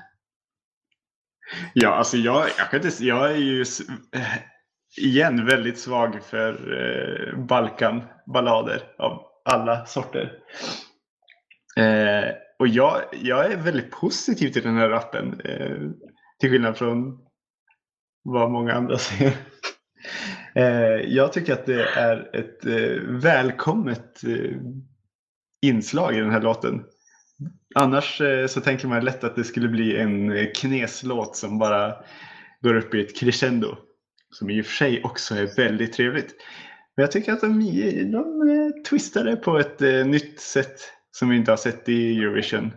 Ja, 1.74 1.94
alltså 1.94 2.16
jag, 2.16 2.48
jag, 2.58 2.70
kan 2.70 2.84
inte, 2.84 3.04
jag 3.04 3.30
är 3.30 3.36
ju 3.36 3.60
eh, 4.14 4.38
igen 4.96 5.46
väldigt 5.46 5.78
svag 5.78 6.22
för 6.24 6.52
eh, 6.52 7.38
Balkanballader 7.44 8.82
av 8.98 9.22
alla 9.44 9.86
sorter. 9.86 10.32
Eh, 11.76 12.34
och 12.58 12.68
jag, 12.68 13.02
jag 13.12 13.52
är 13.52 13.56
väldigt 13.56 13.90
positiv 13.90 14.52
till 14.52 14.62
den 14.62 14.76
här 14.76 14.88
rappen. 14.88 15.40
Eh, 15.44 15.76
till 16.40 16.50
skillnad 16.50 16.76
från 16.76 17.18
vad 18.22 18.50
många 18.50 18.74
andra 18.74 18.98
säger. 18.98 19.32
Eh, 20.58 21.14
jag 21.14 21.32
tycker 21.32 21.52
att 21.52 21.66
det 21.66 21.84
är 21.84 22.36
ett 22.36 22.66
eh, 22.66 23.02
välkommet 23.08 24.24
eh, 24.24 24.56
inslag 25.62 26.14
i 26.16 26.20
den 26.20 26.30
här 26.30 26.40
låten. 26.40 26.84
Annars 27.74 28.22
så 28.48 28.60
tänker 28.60 28.88
man 28.88 29.04
lätt 29.04 29.24
att 29.24 29.36
det 29.36 29.44
skulle 29.44 29.68
bli 29.68 29.96
en 29.96 30.46
kneslåt 30.54 31.36
som 31.36 31.58
bara 31.58 31.94
går 32.62 32.74
upp 32.74 32.94
i 32.94 33.00
ett 33.00 33.16
crescendo. 33.16 33.76
Som 34.30 34.50
i 34.50 34.60
och 34.60 34.66
för 34.66 34.72
sig 34.72 35.02
också 35.04 35.34
är 35.34 35.56
väldigt 35.56 35.92
trevligt. 35.92 36.34
Men 36.96 37.02
jag 37.02 37.12
tycker 37.12 37.32
att 37.32 37.40
de, 37.40 37.48
de 37.48 37.62
twistade 37.62 38.82
twistar 38.88 39.24
det 39.24 39.36
på 39.36 39.58
ett 39.58 39.80
nytt 40.06 40.40
sätt 40.40 40.80
som 41.10 41.28
vi 41.28 41.36
inte 41.36 41.52
har 41.52 41.56
sett 41.56 41.88
i 41.88 42.18
Eurovision. 42.18 42.72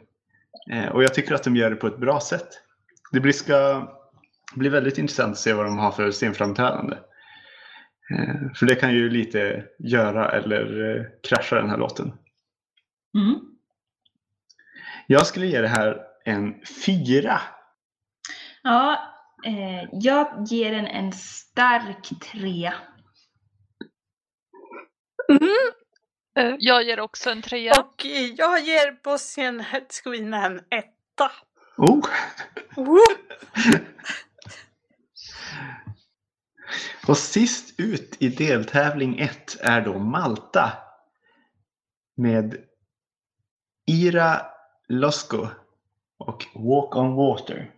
Och 0.93 1.03
jag 1.03 1.13
tycker 1.13 1.35
att 1.35 1.43
de 1.43 1.55
gör 1.55 1.69
det 1.69 1.75
på 1.75 1.87
ett 1.87 1.99
bra 1.99 2.19
sätt. 2.19 2.47
Det 3.11 3.19
blir, 3.19 3.33
ska 3.33 3.89
bli 4.55 4.69
väldigt 4.69 4.97
intressant 4.97 5.31
att 5.31 5.39
se 5.39 5.53
vad 5.53 5.65
de 5.65 5.79
har 5.79 5.91
för 5.91 6.11
scenframträdande. 6.11 6.97
Eh, 8.11 8.53
för 8.55 8.65
det 8.65 8.75
kan 8.75 8.93
ju 8.93 9.09
lite 9.09 9.65
göra 9.79 10.31
eller 10.31 10.95
eh, 10.97 11.05
krascha 11.23 11.55
den 11.55 11.69
här 11.69 11.77
låten. 11.77 12.13
Mm. 13.17 13.39
Jag 15.07 15.27
skulle 15.27 15.45
ge 15.45 15.61
det 15.61 15.67
här 15.67 16.01
en 16.25 16.55
fyra. 16.85 17.41
Ja, 18.63 19.15
eh, 19.45 19.89
jag 19.91 20.45
ger 20.47 20.71
den 20.71 20.87
en 20.87 21.11
stark 21.13 22.09
trea. 22.31 22.73
Mm. 25.29 26.57
Jag 26.59 26.83
ger 26.83 26.99
också 26.99 27.29
en 27.29 27.41
trea. 27.41 27.81
Och 27.81 28.05
jag 28.37 28.59
ger 28.59 29.03
Bosnien-Hercegovina 29.03 30.45
en 30.45 30.59
etta. 30.69 31.31
Oh. 31.77 32.05
Och 37.07 37.17
sist 37.17 37.73
ut 37.77 38.17
i 38.19 38.29
deltävling 38.29 39.19
1 39.19 39.57
är 39.59 39.81
då 39.81 39.99
Malta. 39.99 40.73
Med 42.17 42.57
Ira 43.87 44.41
Losko 44.89 45.47
och 46.19 46.45
Walk 46.55 46.95
on 46.95 47.15
Water. 47.15 47.71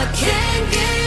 I 0.00 0.12
can't 0.12 0.74
get 0.74 0.99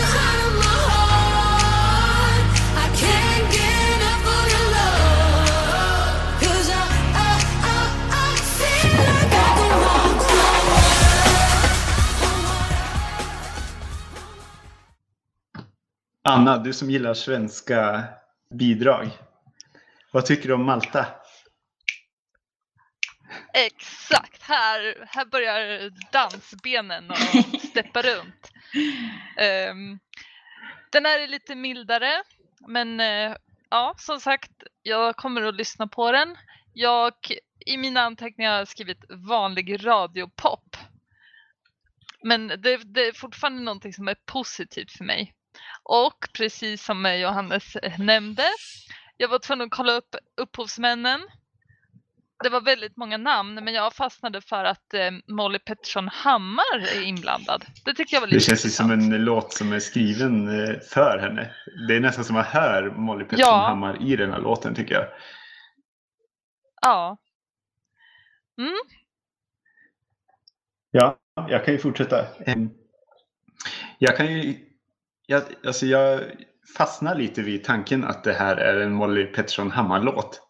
Anna, 16.26 16.58
du 16.58 16.74
som 16.74 16.90
gillar 16.90 17.14
svenska 17.14 18.04
bidrag. 18.50 19.10
Vad 20.12 20.26
tycker 20.26 20.48
du 20.48 20.54
om 20.54 20.66
Malta? 20.66 21.06
Exakt, 23.54 24.44
här, 24.44 25.08
här 25.08 25.26
börjar 25.26 25.92
dansbenen 26.12 27.12
och 27.12 27.18
steppa 27.62 28.02
runt. 28.02 28.52
Um, 29.72 30.00
den 30.92 31.06
här 31.06 31.20
är 31.20 31.28
lite 31.28 31.56
mildare, 31.56 32.24
men 32.68 33.00
uh, 33.00 33.36
ja, 33.70 33.96
som 33.98 34.20
sagt, 34.20 34.52
jag 34.84 35.16
kommer 35.16 35.42
att 35.42 35.56
lyssna 35.56 35.88
på 35.88 36.12
den. 36.12 36.36
Jag, 36.74 37.14
I 37.66 37.78
mina 37.78 38.02
anteckningar 38.02 38.52
har 38.52 38.58
jag 38.58 38.68
skrivit 38.68 39.06
vanlig 39.10 39.86
radiopop. 39.86 40.78
Men 42.24 42.48
det, 42.48 42.78
det 42.78 43.08
är 43.08 43.14
fortfarande 43.14 43.62
någonting 43.62 43.94
som 43.94 44.08
är 44.08 44.18
positivt 44.26 44.92
för 44.92 45.04
mig. 45.04 45.34
Och 45.84 46.28
precis 46.34 46.84
som 46.84 47.16
Johannes 47.20 47.78
nämnde, 47.98 48.44
jag 49.18 49.28
var 49.28 49.40
tvungen 49.40 49.66
att 49.66 49.72
kolla 49.72 49.94
upp 49.94 50.16
upphovsmännen 50.42 51.22
det 52.44 52.50
var 52.50 52.62
väldigt 52.62 52.98
många 52.98 53.18
namn 53.18 53.56
men 53.64 53.74
jag 53.74 53.94
fastnade 53.94 54.42
för 54.42 54.64
att 54.66 54.94
eh, 54.94 55.12
Molly 55.28 55.60
Pettersson 55.60 56.08
Hammar 56.08 56.80
är 56.96 57.04
inblandad. 57.04 57.66
Det 57.86 57.94
tyckte 57.94 58.16
jag 58.16 58.22
var 58.22 58.28
lite 58.28 58.38
Det 58.38 58.44
känns 58.44 58.66
ju 58.66 58.70
som 58.70 58.92
en 58.92 59.26
låt 59.26 59.54
som 59.54 59.74
är 59.74 59.80
skriven 59.80 60.48
eh, 60.48 60.80
för 60.80 61.18
henne. 61.18 61.52
Det 61.88 61.96
är 61.96 62.00
nästan 62.00 62.26
som 62.26 62.34
man 62.34 62.44
hör 62.44 62.90
Molly 62.90 63.24
Pettersson 63.24 63.54
Ja. 63.54 63.68
Hammar 63.68 64.02
i 64.02 64.16
den 64.16 64.32
här 64.32 64.40
låten 64.40 64.76
tycker 64.76 64.96
jag. 64.96 65.08
Ja. 66.82 67.18
Ja, 70.92 71.18
jag 71.50 71.66
kan 71.66 71.74
ju 71.74 71.80
fortsätta. 71.80 72.26
Em, 72.46 72.70
Jag 73.98 74.18
kan 74.18 74.34
ju... 74.34 74.56
Jag, 75.28 75.44
alltså 75.66 75.86
jag 75.86 76.22
fastnar 76.78 77.16
lite 77.16 77.42
vid 77.42 77.64
tanken 77.64 78.04
att 78.04 78.24
det 78.24 78.34
här 78.34 78.58
är 78.58 78.82
en 78.82 78.94
Molly 78.94 79.26
Pettersson 79.26 79.72
Hammar-låt. 79.72 80.42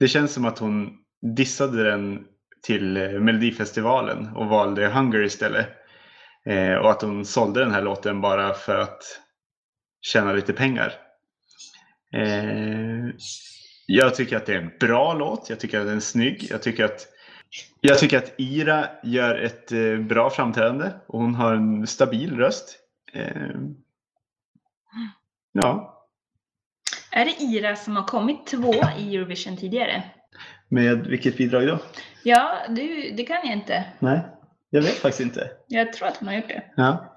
Det 0.00 0.08
känns 0.08 0.32
som 0.32 0.44
att 0.44 0.58
hon 0.58 0.90
dissade 1.36 1.90
den 1.90 2.24
till 2.66 2.96
eh, 2.96 3.10
Melodifestivalen 3.10 4.36
och 4.36 4.46
valde 4.46 4.86
Hunger 4.86 5.22
istället. 5.22 5.68
Eh, 6.46 6.74
och 6.74 6.90
att 6.90 7.02
hon 7.02 7.24
sålde 7.24 7.60
den 7.60 7.70
här 7.70 7.82
låten 7.82 8.20
bara 8.20 8.54
för 8.54 8.78
att 8.78 9.02
tjäna 10.00 10.32
lite 10.32 10.52
pengar. 10.52 10.92
Eh, 12.14 13.14
jag 13.86 14.14
tycker 14.14 14.36
att 14.36 14.46
det 14.46 14.54
är 14.54 14.62
en 14.62 14.72
bra 14.80 15.14
låt. 15.14 15.50
Jag 15.50 15.60
tycker 15.60 15.80
att 15.80 15.86
den 15.86 15.96
är 15.96 16.00
snygg. 16.00 16.46
Jag 16.50 16.62
tycker 16.62 16.84
att 16.84 17.06
jag 17.80 17.98
tycker 17.98 18.18
att 18.18 18.34
Ira 18.36 18.88
gör 19.02 19.38
ett 19.38 19.72
eh, 19.72 19.98
bra 19.98 20.30
framträdande 20.30 20.90
och 21.06 21.20
hon 21.20 21.34
har 21.34 21.54
en 21.54 21.86
stabil 21.86 22.36
röst. 22.36 22.78
Eh, 23.16 23.56
ja, 25.52 26.02
Är 27.10 27.24
det 27.24 27.42
Ira 27.42 27.76
som 27.76 27.96
har 27.96 28.04
kommit 28.04 28.46
två 28.46 28.74
i 28.98 29.16
Eurovision 29.16 29.56
tidigare? 29.56 30.02
med 30.68 31.06
vilket 31.06 31.36
bidrag 31.36 31.66
då? 31.66 31.78
Ja, 32.22 32.58
du, 32.68 33.10
det 33.16 33.22
kan 33.22 33.36
jag 33.44 33.52
inte. 33.52 33.84
Nej, 33.98 34.20
jag 34.70 34.82
vet 34.82 34.94
faktiskt 34.94 35.20
inte. 35.20 35.50
Jag 35.66 35.92
tror 35.92 36.08
att 36.08 36.16
hon 36.16 36.28
har 36.28 36.34
gjort 36.34 36.48
det. 36.48 36.62
Ja. 36.76 37.16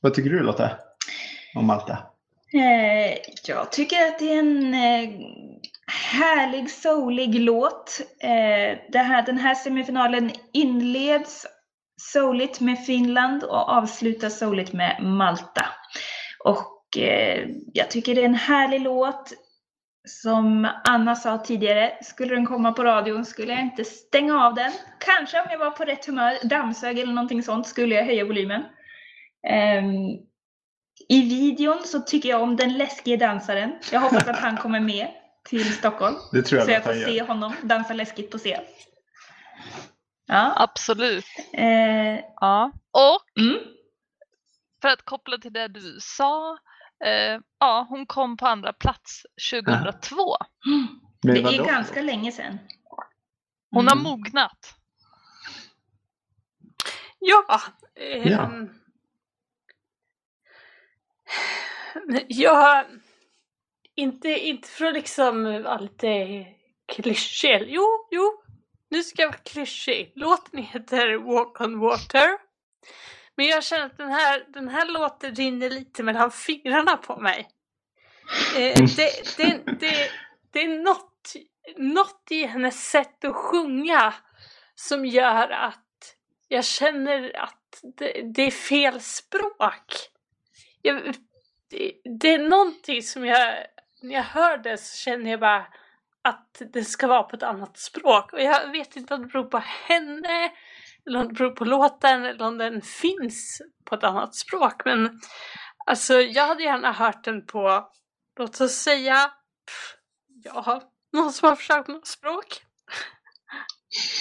Vad 0.00 0.14
tycker 0.14 0.30
du 0.30 0.42
Lotta? 0.42 0.70
Om 1.54 1.66
Malta? 1.66 1.98
Eh, 2.52 3.18
jag 3.46 3.72
tycker 3.72 3.96
att 4.06 4.18
det 4.18 4.34
är 4.34 4.38
en 4.38 4.74
eh, 4.74 5.10
härlig, 6.12 6.70
soulig 6.70 7.40
låt. 7.40 8.00
Eh, 8.20 9.02
här, 9.02 9.26
den 9.26 9.38
här 9.38 9.54
semifinalen 9.54 10.30
inleds 10.52 11.46
souligt 12.00 12.60
med 12.60 12.84
Finland 12.84 13.44
och 13.44 13.68
avslutas 13.68 14.38
souligt 14.38 14.72
med 14.72 15.02
Malta. 15.02 15.66
Och 16.44 16.98
eh, 16.98 17.48
jag 17.72 17.90
tycker 17.90 18.14
det 18.14 18.20
är 18.20 18.24
en 18.24 18.34
härlig 18.34 18.80
låt. 18.80 19.32
Som 20.08 20.68
Anna 20.84 21.14
sa 21.16 21.38
tidigare, 21.38 21.92
skulle 22.02 22.34
den 22.34 22.46
komma 22.46 22.72
på 22.72 22.84
radion 22.84 23.24
skulle 23.24 23.52
jag 23.52 23.62
inte 23.62 23.84
stänga 23.84 24.46
av 24.46 24.54
den. 24.54 24.72
Kanske 24.98 25.40
om 25.40 25.46
jag 25.50 25.58
var 25.58 25.70
på 25.70 25.84
rätt 25.84 26.06
humör, 26.06 26.48
dammsög 26.48 26.98
eller 26.98 27.12
någonting 27.12 27.42
sånt, 27.42 27.66
skulle 27.66 27.94
jag 27.94 28.04
höja 28.04 28.24
volymen. 28.24 28.62
Ehm, 29.48 29.94
i 31.08 31.22
videon 31.22 31.78
så 31.84 32.00
tycker 32.00 32.28
jag 32.28 32.42
om 32.42 32.56
den 32.56 32.78
läskige 32.78 33.16
dansaren. 33.16 33.72
Jag 33.92 34.00
hoppas 34.00 34.28
att 34.28 34.38
han 34.38 34.56
kommer 34.56 34.80
med 34.80 35.08
till 35.48 35.72
Stockholm. 35.74 36.16
Det 36.32 36.42
tror 36.42 36.58
jag 36.58 36.66
Så 36.66 36.72
jag 36.72 36.84
får 36.84 36.92
se 36.92 37.22
honom 37.22 37.54
dansa 37.62 37.94
läskigt 37.94 38.30
på 38.30 38.38
scen. 38.38 38.62
Ja. 40.30 40.52
Absolut. 40.56 41.24
Eh, 41.52 42.20
Ja. 42.40 42.72
Och 42.90 43.40
mm. 43.42 43.58
för 44.82 44.88
att 44.88 45.02
koppla 45.04 45.38
till 45.38 45.52
det 45.52 45.68
du 45.68 45.98
sa. 46.00 46.58
Eh, 47.04 47.40
ja, 47.58 47.86
hon 47.88 48.06
kom 48.06 48.36
på 48.36 48.46
andra 48.46 48.72
plats 48.72 49.22
2002. 49.52 50.36
Men 51.24 51.34
Det 51.34 51.42
vadå? 51.42 51.62
är 51.62 51.66
ganska 51.66 52.02
länge 52.02 52.32
sedan. 52.32 52.58
Hon 53.70 53.86
har 53.86 53.94
Mm. 53.96 54.04
mognat. 54.04 54.74
Ja. 57.18 57.60
ehm, 57.96 58.28
Ja. 58.28 58.50
Jag... 62.28 62.84
Inte, 63.94 64.28
inte 64.28 64.68
för 64.68 64.84
att 64.84 64.94
liksom 64.94 65.44
vara 65.44 65.78
lite 65.78 66.46
klyschig. 66.92 67.64
Jo, 67.68 68.08
jo. 68.10 68.39
Nu 68.90 69.02
ska 69.02 69.22
jag 69.22 69.28
vara 69.28 69.38
klyschig. 69.38 70.12
Låten 70.14 70.62
heter 70.62 71.14
Walk 71.14 71.60
on 71.60 71.78
Water. 71.78 72.38
Men 73.36 73.46
jag 73.46 73.64
känner 73.64 73.86
att 73.86 73.96
den 73.96 74.10
här, 74.10 74.44
den 74.48 74.68
här 74.68 74.86
låten 74.86 75.34
rinner 75.34 75.70
lite 75.70 76.02
mellan 76.02 76.30
fingrarna 76.30 76.96
på 76.96 77.16
mig. 77.16 77.48
Eh, 78.56 78.84
det, 78.96 79.36
det, 79.36 79.60
det, 79.80 80.10
det 80.52 80.62
är 80.62 80.82
något, 80.82 81.32
något 81.76 82.26
i 82.30 82.46
hennes 82.46 82.90
sätt 82.90 83.24
att 83.24 83.34
sjunga 83.34 84.14
som 84.74 85.06
gör 85.06 85.50
att 85.50 86.16
jag 86.48 86.64
känner 86.64 87.36
att 87.36 87.80
det, 87.96 88.22
det 88.34 88.42
är 88.42 88.50
fel 88.50 89.00
språk. 89.00 89.94
Jag, 90.82 91.14
det, 91.70 91.92
det 92.20 92.34
är 92.34 92.38
någonting 92.38 93.02
som 93.02 93.26
jag, 93.26 93.66
när 94.02 94.14
jag 94.14 94.22
hör 94.22 94.58
det 94.58 94.78
så 94.78 94.96
känner 94.96 95.30
jag 95.30 95.40
bara 95.40 95.66
att 96.24 96.62
det 96.72 96.84
ska 96.84 97.06
vara 97.06 97.22
på 97.22 97.36
ett 97.36 97.42
annat 97.42 97.78
språk. 97.78 98.32
Och 98.32 98.40
jag 98.40 98.72
vet 98.72 98.96
inte 98.96 99.14
om 99.14 99.22
det 99.22 99.28
beror 99.28 99.44
på 99.44 99.58
henne, 99.58 100.52
eller 101.06 101.20
om 101.20 101.28
det 101.28 101.34
beror 101.34 101.50
på 101.50 101.64
låten, 101.64 102.24
eller 102.24 102.46
om 102.46 102.58
den 102.58 102.82
finns 102.82 103.62
på 103.84 103.94
ett 103.94 104.04
annat 104.04 104.34
språk. 104.34 104.82
Men 104.84 105.20
alltså, 105.86 106.14
jag 106.14 106.46
hade 106.46 106.62
gärna 106.62 106.92
hört 106.92 107.24
den 107.24 107.46
på, 107.46 107.88
låt 108.38 108.60
oss 108.60 108.72
säga, 108.72 109.32
pff, 109.66 109.96
ja, 110.44 110.82
någon 111.12 111.32
som 111.32 111.48
har 111.48 111.56
försökt 111.56 111.88
något 111.88 112.06
språk. 112.06 112.62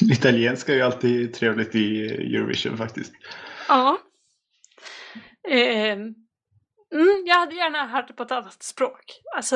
Italienska 0.12 0.72
är 0.72 0.76
ju 0.76 0.82
alltid 0.82 1.34
trevligt 1.34 1.76
i 1.76 2.06
Eurovision 2.36 2.78
faktiskt. 2.78 3.14
Ja. 3.68 3.98
Ehm, 5.50 6.00
mm, 6.94 7.24
jag 7.26 7.36
hade 7.36 7.56
gärna 7.56 7.88
hört 7.88 8.08
det 8.08 8.14
på 8.14 8.24
ett 8.24 8.32
annat 8.32 8.64
språk. 8.64 9.22
Alltså, 9.36 9.56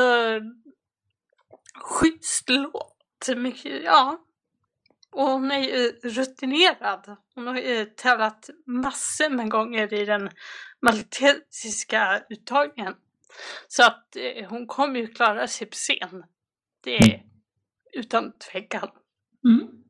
schysst 1.76 2.50
låt. 2.50 2.90
Mycket, 3.36 3.84
ja. 3.84 4.18
Och 5.12 5.28
hon 5.28 5.52
är 5.52 5.60
ju 5.60 5.92
rutinerad. 6.04 7.18
Hon 7.36 7.48
har 7.48 7.56
ju 7.56 7.86
tävlat 7.86 8.50
massor 8.66 9.30
med 9.30 9.50
gånger 9.50 9.94
i 9.94 10.06
den 10.06 10.30
maltesiska 10.82 12.24
uttagningen. 12.30 12.96
Så 13.68 13.84
att 13.84 14.16
eh, 14.16 14.50
hon 14.50 14.68
kommer 14.68 15.00
ju 15.00 15.08
klara 15.08 15.48
sig 15.48 15.68
på 15.68 15.76
scen. 15.76 16.24
Det 16.84 16.98
är 16.98 17.24
utan 17.94 18.34
tvekan. 18.38 18.90
Mm. 19.46 19.84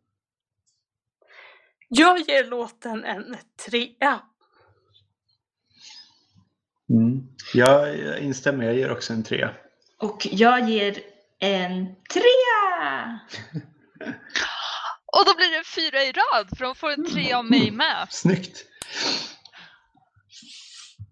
Jag 1.90 2.20
ger 2.20 2.44
låten 2.44 3.04
en 3.04 3.38
trea. 3.66 4.22
Mm. 6.90 7.28
Jag, 7.54 8.00
jag 8.00 8.20
instämmer, 8.20 8.66
jag 8.66 8.76
ger 8.76 8.92
också 8.92 9.14
en 9.14 9.24
trea. 9.24 9.54
Och 9.98 10.28
jag 10.32 10.70
ger 10.70 11.13
en 11.44 11.86
trea! 12.14 13.20
Och 15.18 15.26
då 15.26 15.36
blir 15.36 15.58
det 15.58 15.64
fyra 15.76 16.04
i 16.04 16.12
rad 16.12 16.58
för 16.58 16.66
de 16.66 16.76
får 16.76 16.92
en 16.92 17.06
tre 17.06 17.34
av 17.34 17.46
mig 17.46 17.72
med. 17.72 18.08
Snyggt! 18.10 18.66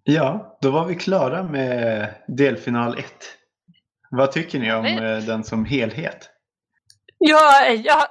Ja, 0.04 0.58
då 0.62 0.72
var 0.72 0.86
vi 0.86 0.96
klara 0.96 1.44
med 1.44 2.14
delfinal 2.28 3.00
1. 3.00 3.06
Vad 4.10 4.32
tycker 4.32 4.60
ni 4.60 4.74
om 4.74 4.86
Härligt. 4.86 5.24
eh, 5.24 5.28
den 5.28 5.44
som 5.44 5.66
helhet? 5.66 6.30
Jag, 7.18 7.76
jag, 7.76 8.08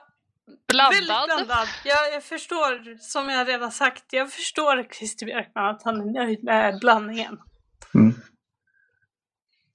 Väldigt 0.72 1.04
Blandad. 1.06 1.46
blandad. 1.46 1.68
Jag, 1.84 2.12
jag 2.14 2.24
förstår, 2.24 2.98
som 2.98 3.28
jag 3.28 3.48
redan 3.48 3.72
sagt, 3.72 4.04
jag 4.10 4.32
förstår 4.32 4.92
Christer 4.92 5.26
Björkman 5.26 5.74
att 5.74 5.82
han 5.82 6.00
är 6.00 6.12
nöjd 6.24 6.44
med 6.44 6.78
blandningen. 6.80 7.38
Mm. 7.94 8.14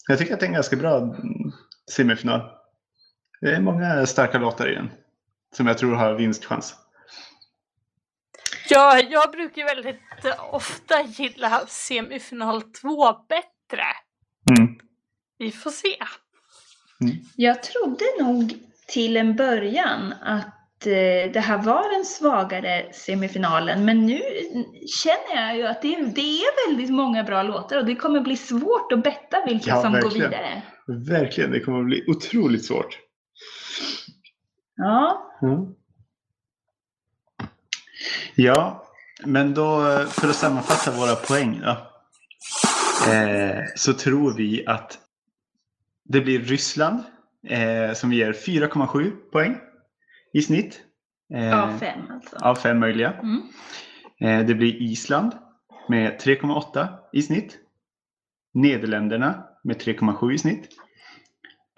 Jag 0.07 0.19
tycker 0.19 0.33
att 0.33 0.39
det 0.39 0.45
är 0.45 0.47
en 0.47 0.53
ganska 0.53 0.75
bra 0.75 0.97
mm, 0.97 1.44
semifinal. 1.91 2.41
Det 3.41 3.55
är 3.55 3.61
många 3.61 4.05
starka 4.05 4.37
låtar 4.37 4.71
i 4.71 4.75
den. 4.75 4.91
Som 5.55 5.67
jag 5.67 5.77
tror 5.77 5.95
har 5.95 6.13
vinstchans. 6.13 6.75
Jag, 8.69 9.11
jag 9.11 9.31
brukar 9.31 9.65
väldigt 9.75 10.01
ofta 10.51 11.01
gilla 11.01 11.67
semifinal 11.67 12.61
2 12.61 13.13
bättre. 13.13 13.85
Mm. 14.57 14.79
Vi 15.37 15.51
får 15.51 15.71
se. 15.71 15.97
Jag 17.35 17.63
trodde 17.63 18.05
nog 18.19 18.53
till 18.87 19.17
en 19.17 19.35
början 19.35 20.13
att 20.21 20.64
det 21.33 21.39
här 21.39 21.57
var 21.57 21.93
den 21.95 22.05
svagare 22.05 22.93
semifinalen, 22.93 23.85
men 23.85 24.05
nu 24.05 24.21
känner 25.03 25.47
jag 25.47 25.57
ju 25.57 25.67
att 25.67 25.81
det, 25.81 25.95
det 26.15 26.21
är 26.21 26.69
väldigt 26.69 26.89
många 26.93 27.23
bra 27.23 27.43
låtar 27.43 27.77
och 27.77 27.85
det 27.85 27.95
kommer 27.95 28.21
bli 28.21 28.37
svårt 28.37 28.91
att 28.91 29.03
betta 29.03 29.45
vilka 29.47 29.69
Ja, 29.69 29.81
som 29.81 29.91
går 29.93 30.01
verkligen. 30.01 30.29
vidare. 30.31 30.61
Verkligen, 30.87 31.51
det 31.51 31.59
kommer 31.59 31.83
bli 31.83 32.03
otroligt 32.07 32.65
svårt. 32.65 32.99
Ja, 34.75 35.21
Mm. 35.41 35.65
Ja, 38.35 38.85
men 39.25 39.53
då 39.53 39.87
eh, 39.87 40.05
för 40.05 40.29
att 40.29 40.35
sammanfatta 40.35 40.91
våra 40.91 41.15
poäng 41.15 41.61
då. 41.63 41.77
Eh, 43.11 43.63
så 43.75 43.93
tror 43.93 44.33
vi 44.37 44.63
att 44.67 44.97
det 46.03 46.21
blir 46.21 46.39
Ryssland 46.39 47.03
eh, 47.47 47.93
som 47.93 48.13
ger 48.13 48.33
4,7 48.33 49.11
poäng 49.31 49.57
i 50.35 50.41
snitt. 50.41 50.81
Eh, 51.33 51.63
av 51.63 51.77
fem 51.77 51.99
alltså. 52.09 52.35
av 52.35 52.55
fem 52.55 52.79
möjliga. 52.79 53.13
Mm. 53.13 53.41
Eh, 54.21 54.47
det 54.47 54.55
blir 54.55 54.81
Island 54.81 55.31
med 55.89 56.19
3,8 56.21 56.87
i 57.13 57.21
snitt. 57.21 57.57
Nederländerna 58.53 59.43
med 59.63 59.81
3,7 59.81 60.33
i 60.33 60.37
snitt. 60.37 60.69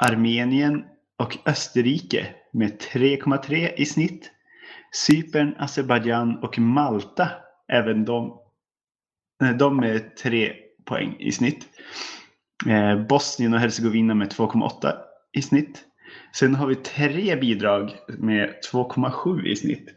Armenien 0.08 0.86
och 1.18 1.38
Österrike 1.45 2.36
med 2.53 2.82
3,3 2.82 3.74
i 3.78 3.86
snitt. 3.86 4.32
Cypern, 4.91 5.55
Azerbajdzjan 5.60 6.43
och 6.43 6.60
Malta, 6.60 7.30
även 7.68 8.05
de, 8.05 8.39
de 9.60 9.78
med 9.78 10.16
3 10.16 10.53
poäng 10.86 11.16
i 11.20 11.32
snitt. 11.32 11.68
Eh, 12.68 13.05
Bosnien 13.08 13.53
och 13.53 13.60
Hercegovina 13.60 14.14
med 14.14 14.32
2,8 14.32 14.93
i 15.34 15.41
snitt. 15.41 15.86
Sen 16.39 16.55
har 16.55 16.67
vi 16.67 16.75
tre 16.75 17.35
bidrag 17.35 17.95
med 18.07 18.53
2,7 18.71 19.45
i 19.45 19.55
snitt. 19.55 19.89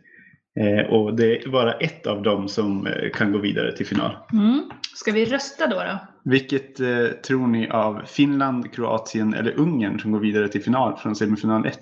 Eh, 0.60 0.92
och 0.92 1.16
det 1.16 1.42
är 1.42 1.48
bara 1.48 1.72
ett 1.72 2.06
av 2.06 2.22
dem 2.22 2.48
som 2.48 2.86
eh, 2.86 3.10
kan 3.10 3.32
gå 3.32 3.38
vidare 3.38 3.76
till 3.76 3.86
final. 3.86 4.16
Mm. 4.32 4.70
Ska 4.94 5.12
vi 5.12 5.24
rösta 5.24 5.66
då? 5.66 5.76
då? 5.76 5.98
Vilket 6.24 6.80
eh, 6.80 7.06
tror 7.06 7.46
ni 7.46 7.68
av 7.68 8.02
Finland, 8.06 8.74
Kroatien 8.74 9.34
eller 9.34 9.52
Ungern 9.58 10.00
som 10.00 10.12
går 10.12 10.20
vidare 10.20 10.48
till 10.48 10.62
final 10.62 10.96
från 10.96 11.16
semifinal 11.16 11.66
1? 11.66 11.78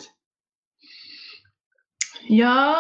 Ja, 2.29 2.77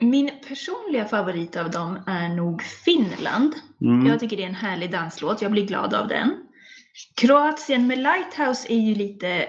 min 0.00 0.30
personliga 0.48 1.04
favorit 1.04 1.56
av 1.56 1.70
dem 1.70 1.98
är 2.06 2.28
nog 2.28 2.62
Finland. 2.62 3.54
Mm. 3.80 4.06
Jag 4.06 4.20
tycker 4.20 4.36
det 4.36 4.42
är 4.42 4.48
en 4.48 4.54
härlig 4.54 4.92
danslåt, 4.92 5.42
jag 5.42 5.50
blir 5.50 5.66
glad 5.66 5.94
av 5.94 6.08
den. 6.08 6.34
Kroatien 7.16 7.86
med 7.86 7.98
Lighthouse 7.98 8.72
är 8.72 8.78
ju 8.78 8.94
lite 8.94 9.48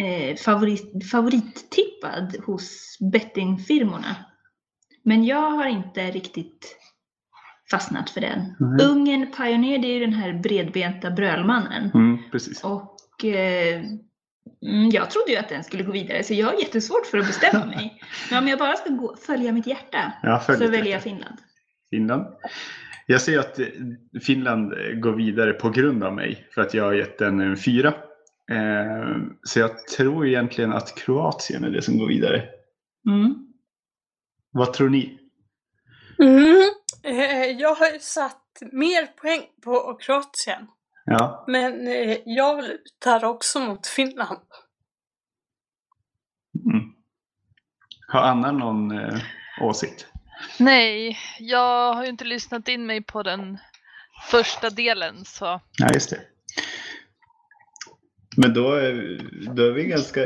eh, 0.00 0.36
favorit, 0.36 1.10
favorittippad 1.10 2.36
hos 2.46 2.98
bettingfirmorna. 3.12 4.16
Men 5.02 5.24
jag 5.24 5.50
har 5.50 5.66
inte 5.66 6.10
riktigt 6.10 6.76
fastnat 7.70 8.10
för 8.10 8.20
den. 8.20 8.56
Nej. 8.58 8.86
Ungern 8.86 9.26
Pioneer, 9.36 9.78
det 9.78 9.88
är 9.88 9.92
ju 9.92 10.00
den 10.00 10.12
här 10.12 10.32
bredbenta 10.32 11.10
brölmannen. 11.10 11.90
Mm. 11.94 12.18
Och 12.62 13.24
eh, 13.24 13.80
mm, 14.66 14.90
jag 14.90 15.10
trodde 15.10 15.30
ju 15.32 15.36
att 15.36 15.48
den 15.48 15.64
skulle 15.64 15.82
gå 15.82 15.92
vidare, 15.92 16.22
så 16.22 16.34
jag 16.34 16.46
har 16.46 16.54
jättesvårt 16.54 17.06
för 17.06 17.18
att 17.18 17.26
bestämma 17.26 17.66
mig. 17.66 18.02
Men 18.30 18.42
om 18.42 18.48
jag 18.48 18.58
bara 18.58 18.76
ska 18.76 18.90
gå, 18.90 19.16
följa 19.16 19.52
mitt 19.52 19.66
hjärta 19.66 20.12
Ja, 20.22 20.40
så 20.40 20.52
väljer 20.52 20.78
jag 20.78 20.86
hjärta. 20.86 21.02
Finland. 21.02 21.36
Finland. 21.90 22.26
Jag 23.06 23.20
ser 23.20 23.38
att 23.38 23.58
eh, 23.58 23.66
Finland 24.22 24.72
går 25.00 25.12
vidare 25.12 25.52
på 25.52 25.70
grund 25.70 26.04
av 26.04 26.14
mig 26.14 26.48
för 26.54 26.62
att 26.62 26.74
jag 26.74 26.84
har 26.84 26.92
gett 26.92 27.18
den 27.18 27.40
en 27.40 27.56
fyra. 27.56 27.94
Eh, 28.50 29.16
så 29.42 29.58
jag 29.58 29.86
tror 29.88 30.26
egentligen 30.26 30.72
att 30.72 30.96
Kroatien 30.98 31.64
är 31.64 31.70
det 31.70 31.82
som 31.82 31.98
går 31.98 32.08
vidare. 32.08 32.48
Mm. 33.08 33.46
Vad 34.52 34.72
tror 34.72 34.88
ni? 34.88 35.18
Mm. 36.18 36.70
Eh, 37.02 37.44
jag 37.44 37.74
har 37.74 37.90
ju 37.90 37.98
satt 37.98 38.62
mer 38.72 39.06
poäng 39.06 39.42
på 39.64 39.98
Kroatien. 40.00 40.66
Ja, 41.04 41.44
Men 41.48 41.88
eh, 41.88 42.18
jag 42.24 42.64
lutar 42.64 43.24
också 43.24 43.60
mot 43.60 43.86
Finland. 43.86 44.40
mm. 46.64 46.94
Har 48.08 48.20
Anna 48.20 48.52
någon 48.52 48.98
eh, 48.98 49.20
åsikt? 49.62 50.06
Nej, 50.58 51.18
jag 51.38 51.94
har 51.94 52.02
ju 52.02 52.08
inte 52.08 52.24
lyssnat 52.24 52.68
in 52.68 52.86
mig 52.86 53.02
på 53.02 53.22
den 53.22 53.58
första 54.30 54.70
delen 54.70 55.24
så 55.24 55.60
Nej, 55.78 55.90
just 55.94 56.10
det. 56.10 56.20
Men 58.40 58.54
då 58.54 58.72
är, 58.72 59.20
då 59.54 59.62
är 59.66 59.70
vi 59.70 59.84
ganska, 59.84 60.20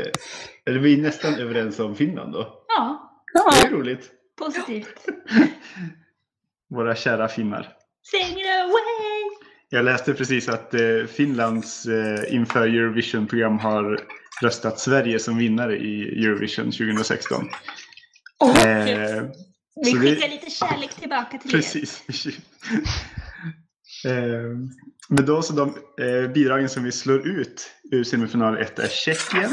eller 0.65 0.79
vi 0.79 0.93
är 0.93 1.01
nästan 1.01 1.33
överens 1.35 1.79
om 1.79 1.95
Finland 1.95 2.33
då. 2.33 2.65
Ja, 2.67 3.11
Det 3.33 3.67
är 3.67 3.71
roligt. 3.71 4.11
positivt. 4.39 5.05
Våra 6.69 6.95
kära 6.95 7.27
finnar. 7.27 7.73
Sing 8.03 8.39
it 8.39 8.45
away! 8.63 9.47
Jag 9.69 9.85
läste 9.85 10.13
precis 10.13 10.49
att 10.49 10.73
eh, 10.73 11.05
Finlands 11.07 11.85
eh, 11.85 12.33
inför 12.35 12.67
Eurovision-program 12.67 13.59
har 13.59 13.99
röstat 14.41 14.79
Sverige 14.79 15.19
som 15.19 15.37
vinnare 15.37 15.77
i 15.77 16.25
Eurovision 16.25 16.65
2016. 16.71 17.49
Och, 18.39 18.57
Eh, 18.57 19.23
Vi 19.83 19.91
Så 19.91 19.97
det- 19.97 20.01
skickar 20.09 20.29
lite 20.29 20.49
kärlek 20.49 20.93
tillbaka 20.95 21.37
till 21.37 21.49
er. 21.49 21.57
precis. 21.57 22.03
eh, 24.05 24.57
men 25.09 25.25
då 25.25 25.41
så 25.41 25.53
de 25.53 25.69
eh, 26.05 26.31
bidragen 26.31 26.69
som 26.69 26.83
vi 26.83 26.91
slår 26.91 27.27
ut 27.27 27.71
ur 27.91 28.03
semifinal 28.03 28.57
1 28.57 28.79
är 28.79 28.87
Tjeckien, 28.87 29.51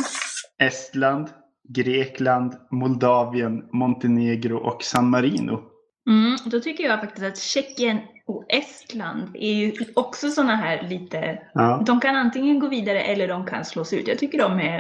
Estland, 0.58 1.28
Grekland, 1.68 2.54
Moldavien, 2.70 3.68
Montenegro 3.72 4.56
och 4.56 4.82
San 4.82 5.10
Marino. 5.10 5.60
Mm, 6.08 6.36
då 6.44 6.60
tycker 6.60 6.84
jag 6.84 7.00
faktiskt 7.00 7.26
att 7.26 7.38
Tjeckien 7.38 7.98
och 8.26 8.44
Estland 8.48 9.36
är 9.36 9.52
ju 9.54 9.72
också 9.94 10.30
sådana 10.30 10.56
här 10.56 10.88
lite... 10.88 11.38
Ja, 11.54 11.82
De 11.86 12.00
kan 12.00 12.16
antingen 12.16 12.58
gå 12.58 12.68
vidare 12.68 13.00
eller 13.00 13.28
de 13.28 13.46
kan 13.46 13.64
slås 13.64 13.92
ut. 13.92 14.08
Jag 14.08 14.18
tycker 14.18 14.38
de 14.38 14.60
är 14.60 14.78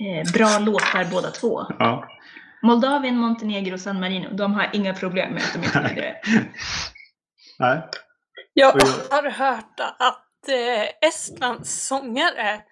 eh, 0.00 0.32
bra 0.34 0.58
låtar 0.58 1.10
båda 1.10 1.30
två. 1.30 1.66
ja. 1.78 2.08
Moldavien, 2.62 3.16
Montenegro 3.18 3.74
och 3.74 3.80
San 3.80 4.00
Marino, 4.00 4.28
de 4.36 4.54
har 4.54 4.70
inga 4.72 4.94
problem 4.94 5.32
med 5.32 5.42
att 5.42 5.52
de 5.52 5.58
inte 5.64 5.88
vidare. 5.94 6.14
Nej. 7.58 7.82
jag 8.54 8.72
har 9.10 9.30
hört 9.30 9.80
att 9.98 10.48
eh, 10.48 11.08
Estlands 11.08 11.86
sångare 11.86 12.62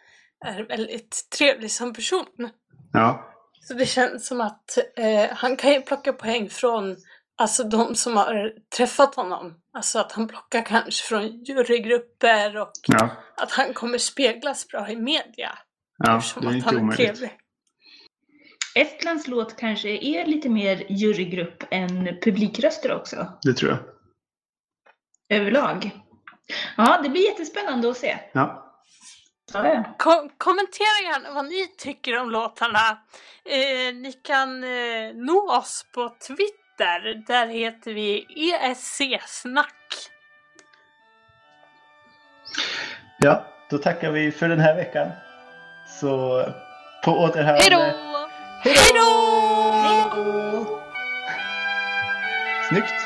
är 0.45 0.63
väldigt 0.69 1.29
trevlig 1.39 1.71
som 1.71 1.93
person. 1.93 2.51
Ja, 2.93 3.35
Så 3.61 3.75
det 3.75 3.87
känns 3.87 4.27
som 4.27 4.41
att 4.41 4.79
eh, 4.97 5.31
han 5.31 5.57
kan 5.57 5.73
ju 5.73 5.81
plocka 5.81 6.13
poäng 6.13 6.51
från 6.51 6.97
alltså, 7.39 7.65
de 7.65 7.95
som 7.95 8.17
har 8.17 8.53
träffat 8.77 9.15
honom. 9.15 9.55
Alltså 9.73 9.99
att 9.99 10.13
han 10.13 10.29
plockar 10.29 10.63
kanske 10.63 11.09
från 11.09 11.45
jurygrupper 11.45 12.57
och 12.57 12.73
ja, 12.87 13.11
att 13.37 13.53
han 13.53 13.75
kommer 13.75 13.99
speglas 13.99 14.69
bra 14.69 14.91
i 14.91 14.97
media. 14.97 15.59
ja 15.99 16.19
eftersom 16.19 16.43
det 16.43 16.49
är 16.49 16.51
att 16.51 16.57
inte 16.57 16.69
han 16.69 16.91
är 16.91 16.97
trevlig. 16.97 17.31
Estlands 18.75 19.29
låt 19.29 19.57
kanske 19.57 19.89
är 19.89 20.27
lite 20.27 20.49
mer 20.49 20.87
jurygrupp 20.89 21.65
än 21.71 22.05
publikröster 22.25 22.93
också, 22.93 23.39
Det 23.43 23.53
tror 23.53 23.71
jag. 23.71 23.96
Överlag. 25.29 25.91
Ja, 26.77 27.01
det 27.03 27.09
blir 27.09 27.25
jättespännande 27.25 27.91
att 27.91 27.97
se. 27.97 28.19
Ja. 28.33 28.63
Kom- 29.99 30.31
kommentera 30.39 31.13
gärna 31.13 31.35
vad 31.35 31.45
ni 31.45 31.67
tycker 31.79 32.19
om 32.19 32.31
låtarna. 32.31 32.99
Eh, 33.45 33.95
ni 33.95 34.13
kan 34.23 34.65
eh, 34.65 35.15
nå 35.15 35.57
oss 35.59 35.87
på 35.95 36.09
Twitter. 36.27 37.25
Där 37.27 37.47
heter 37.47 37.95
vi 37.95 38.27
ESC-snack. 38.37 39.75
ja, 43.19 43.45
då 43.71 43.79
tackar 43.79 44.11
vi 44.11 44.33
för 44.33 44.49
den 44.49 44.61
här 44.61 44.75
veckan. 44.77 45.09
Så 46.01 46.43
på 47.05 47.11
återhörande. 47.13 47.61
Hej 47.63 47.71
då! 47.71 47.81
Hej 48.63 48.77
då! 48.95 50.81
Snyggt! 52.69 53.06